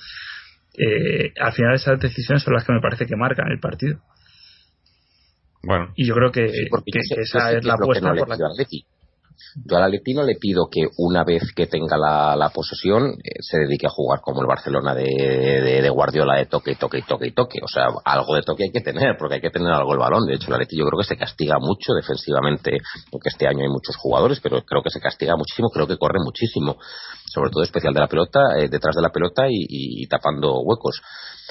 [0.78, 3.98] Eh, al final esas decisiones son las que me parece que marcan el partido.
[5.62, 5.92] Bueno.
[5.96, 8.44] Y yo creo que, que, esa es la apuesta por la que
[9.64, 13.86] yo al Aletino le pido que una vez que tenga la, posesión eh, se dedique
[13.86, 17.58] a jugar como el Barcelona de, de, Guardiola de toque, toque, toque y toque.
[17.62, 20.26] O sea, algo de toque hay que tener, porque hay que tener algo el balón.
[20.26, 22.78] De hecho, el yo creo que se castiga mucho defensivamente,
[23.10, 26.18] porque este año hay muchos jugadores, pero creo que se castiga muchísimo, creo que corre
[26.22, 26.76] muchísimo.
[27.32, 31.00] Sobre todo especial de la pelota, eh, detrás de la pelota y tapando huecos.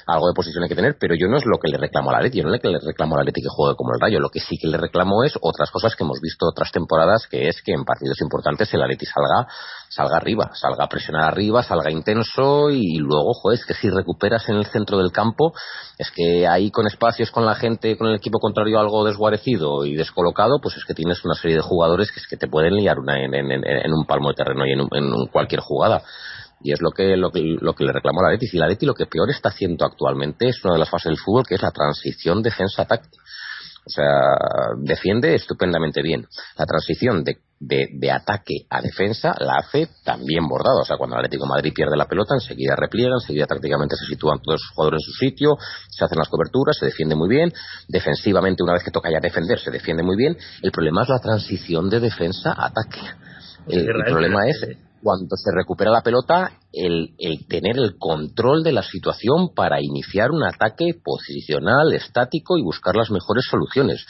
[0.06, 2.14] Algo de posición hay que tener, pero yo no es lo que le reclamo a
[2.14, 3.94] la Leti, yo no es lo que le reclamo a la Leti que juegue como
[3.94, 6.72] el Rayo, lo que sí que le reclamo es otras cosas que hemos visto otras
[6.72, 9.48] temporadas, que es que en partidos importantes el Atleti salga
[9.90, 14.48] salga arriba, salga a presionar arriba, salga intenso y luego, joder, es que si recuperas
[14.50, 15.54] en el centro del campo,
[15.98, 19.96] es que ahí con espacios, con la gente, con el equipo contrario algo desguarecido y
[19.96, 23.00] descolocado, pues es que tienes una serie de jugadores que es que te pueden liar
[23.00, 26.04] una en, en, un palmo de terreno y en, en cualquier jugada.
[26.62, 28.48] Y es lo que, lo que, lo que le reclamó a la Leti.
[28.52, 31.18] Y la Leti lo que peor está haciendo actualmente es una de las fases del
[31.18, 33.10] fútbol que es la transición defensa-ataque.
[33.86, 34.04] O sea,
[34.80, 36.28] defiende estupendamente bien.
[36.58, 40.82] La transición de, de, ataque a defensa la hace también bordado.
[40.82, 44.06] O sea, cuando el Atlético de Madrid pierde la pelota, enseguida repliega, enseguida prácticamente se
[44.06, 45.58] sitúan todos los jugadores en su sitio,
[45.90, 47.54] se hacen las coberturas, se defiende muy bien.
[47.88, 50.36] Defensivamente, una vez que toca ya defender, se defiende muy bien.
[50.62, 53.00] El problema es la transición de defensa a ataque.
[53.68, 54.68] el problema es
[55.02, 60.32] cuando se recupera la pelota, el, el, tener el control de la situación para iniciar
[60.32, 64.06] un ataque posicional, estático y buscar las mejores soluciones.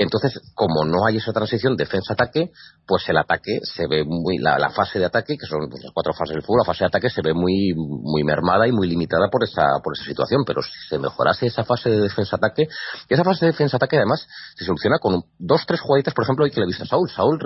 [0.00, 2.52] Entonces, como no hay esa transición defensa-ataque,
[2.86, 6.36] pues el ataque se ve muy, la, fase de ataque, que son las cuatro fases
[6.36, 9.44] del fútbol, la fase de ataque se ve muy, muy mermada y muy limitada por
[9.44, 10.44] esa, por esa situación.
[10.46, 12.66] Pero si se mejorase esa fase de defensa-ataque,
[13.10, 14.26] esa fase de defensa-ataque además
[14.56, 17.10] se soluciona con dos, tres jugaditas, por ejemplo, hoy que le a Saúl.
[17.10, 17.38] Saúl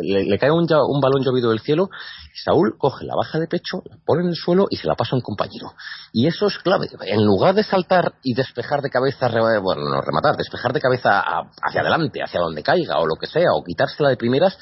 [0.00, 1.90] le, cae un, un balón llovido del cielo
[2.34, 4.94] y Saúl coge la baja de pecho, la pone en el suelo y se la
[4.94, 5.74] pasa a un compañero.
[6.14, 6.88] Y eso es clave.
[7.04, 9.28] En lugar de saltar y despejar de cabeza,
[9.60, 11.89] bueno, no rematar, despejar de cabeza hacia adelante,
[12.22, 14.58] hacia donde caiga o lo que sea, o quitársela de primeras,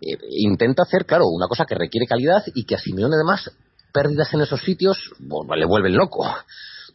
[0.00, 3.50] eh, intenta hacer, claro, una cosa que requiere calidad y que a Simeone además
[3.92, 6.26] pérdidas en esos sitios le vuelven loco.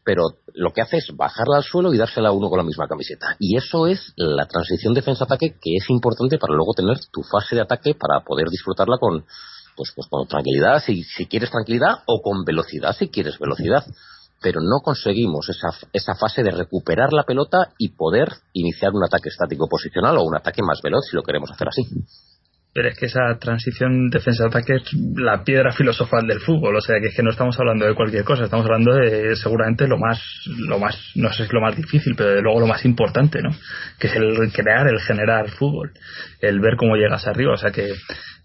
[0.04, 0.24] Pero
[0.54, 3.36] lo que hace es bajarla al suelo y dársela a uno con la misma camiseta.
[3.40, 7.62] Y eso es la transición defensa-ataque que es importante para luego tener tu fase de
[7.62, 9.26] ataque para poder disfrutarla con,
[9.76, 13.84] pues, pues con tranquilidad si, si quieres tranquilidad o con velocidad si quieres velocidad
[14.46, 19.30] pero no conseguimos esa, esa fase de recuperar la pelota y poder iniciar un ataque
[19.30, 21.82] estático posicional o un ataque más veloz si lo queremos hacer así
[22.72, 24.84] pero es que esa transición defensa-ataque es
[25.16, 28.26] la piedra filosofal del fútbol, o sea que es que no estamos hablando de cualquier
[28.26, 32.16] cosa, estamos hablando de seguramente lo más, lo más, no sé si lo más difícil,
[32.18, 33.52] pero de luego lo más importante, ¿no?
[33.98, 35.94] Que es el crear, el generar fútbol,
[36.42, 37.94] el ver cómo llegas arriba, o sea que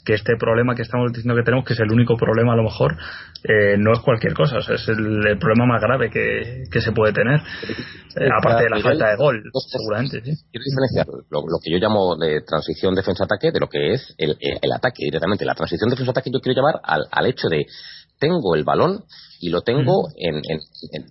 [0.04, 2.64] que este problema que estamos diciendo que tenemos, que es el único problema a lo
[2.64, 2.96] mejor,
[3.44, 6.92] eh, no es cualquier cosa, o sea, es el, problema más grave que, que se
[6.92, 10.20] puede tener, eh, aparte de la falta de gol, seguramente.
[10.22, 10.32] ¿sí?
[10.50, 14.72] Quiero diferenciar lo, que yo llamo de transición defensa-ataque de lo que es el, el,
[14.72, 15.44] ataque directamente.
[15.44, 17.66] La transición defensa-ataque yo quiero llamar al, al hecho de
[18.20, 19.04] tengo el balón
[19.40, 20.60] y lo tengo en, en,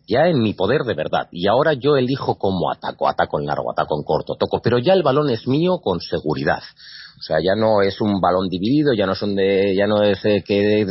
[0.08, 1.28] ya en mi poder de verdad.
[1.32, 4.94] Y ahora yo elijo cómo ataco, ataco en largo, ataco en corto, toco, pero ya
[4.94, 6.62] el balón es mío con seguridad.
[7.20, 10.24] O sea, ya no es un balón dividido, ya no son de, ya no es
[10.24, 10.86] eh, que,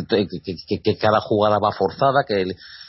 [0.84, 2.44] que, cada jugada va forzada, que,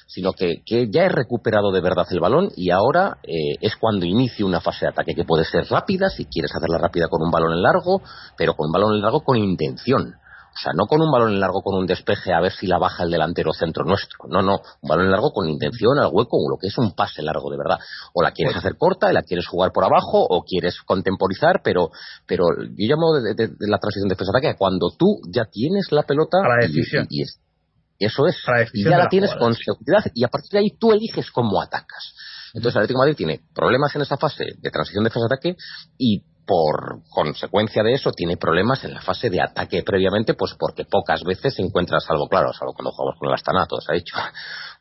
[0.08, 0.62] sino que,
[0.92, 4.86] ya he recuperado de verdad el balón y ahora eh, es cuando inicio una fase
[4.86, 8.02] de ataque que puede ser rápida, si quieres hacerla rápida con un balón largo,
[8.38, 10.16] pero con un balón largo con intención.
[10.60, 12.78] O sea, no con un balón en largo con un despeje a ver si la
[12.78, 14.28] baja el delantero centro nuestro.
[14.28, 14.60] No, no.
[14.82, 17.50] Un balón en largo con intención al hueco, o lo que es un pase largo
[17.50, 17.80] de verdad.
[18.14, 21.92] O la quieres hacer corta, y la quieres jugar por abajo, o quieres contemporizar, pero,
[22.28, 26.40] pero yo llamo de, la transición de defensa-ataque cuando tú ya tienes la pelota
[27.10, 27.24] y,
[28.00, 28.36] eso es.
[28.74, 32.14] Y ya la, tienes con seguridad y a partir de ahí tú eliges cómo atacas.
[32.54, 35.56] Entonces, el Atlético de Madrid tiene problemas en esa fase de transición defensa-ataque
[35.98, 40.84] y por consecuencia de eso tiene problemas en la fase de ataque previamente, pues porque
[40.84, 42.28] pocas veces se encuentra, salvo.
[42.28, 44.16] Claro, salvo cuando jugamos con el Astana, todo se ha dicho,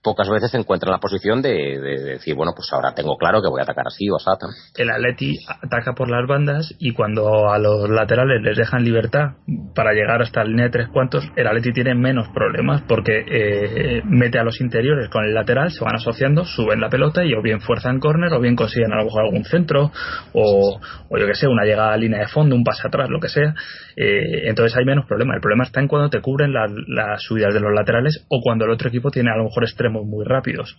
[0.02, 3.48] pocas veces se encuentra en la posición de, decir, bueno, pues ahora tengo claro que
[3.48, 4.28] voy a atacar así o así.
[4.76, 9.36] El Atleti ataca por las bandas y cuando a los laterales les dejan libertad
[9.74, 14.02] para llegar hasta la línea de tres cuantos, el Atleti tiene menos problemas porque eh,
[14.04, 17.42] mete a los interiores con el lateral, se van asociando, suben la pelota y o
[17.42, 19.90] bien fuerzan córner o bien consiguen a lo mejor algún centro
[20.32, 23.20] o, o yo que sé, una llegada a línea de fondo, un pase atrás, lo
[23.20, 23.54] que sea.
[23.96, 25.34] Eh, entonces hay menos problema.
[25.34, 28.70] El problema está en cuando te cubren las subidas de los laterales o cuando el
[28.70, 30.78] otro equipo tiene a lo mejor muy rápidos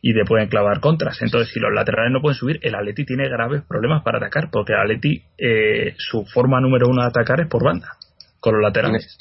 [0.00, 1.20] y te pueden clavar contras.
[1.22, 4.72] Entonces, si los laterales no pueden subir, el Atleti tiene graves problemas para atacar, porque
[4.72, 7.97] el Atleti, eh, su forma número uno de atacar es por banda
[8.40, 9.16] con los laterales.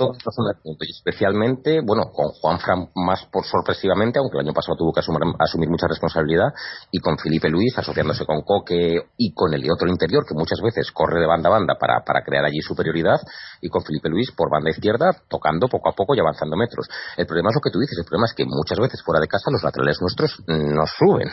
[0.89, 5.69] especialmente, bueno, con Juan Fran más por sorpresivamente, aunque el año pasado tuvo que asumir,
[5.69, 6.53] mucha responsabilidad,
[6.91, 10.91] y con Felipe Luis asociándose con Coque y con el otro interior, que muchas veces
[10.91, 13.17] corre de banda a banda para, para crear allí superioridad,
[13.61, 16.87] y con Felipe Luis por banda izquierda, tocando poco a poco y avanzando metros.
[17.17, 19.27] El problema es lo que tú dices, el problema es que muchas veces fuera de
[19.27, 21.29] casa los laterales nuestros no suben,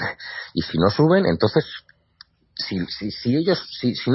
[0.54, 1.64] y si no suben, entonces
[2.56, 4.12] si, si, si ellos si, si, no,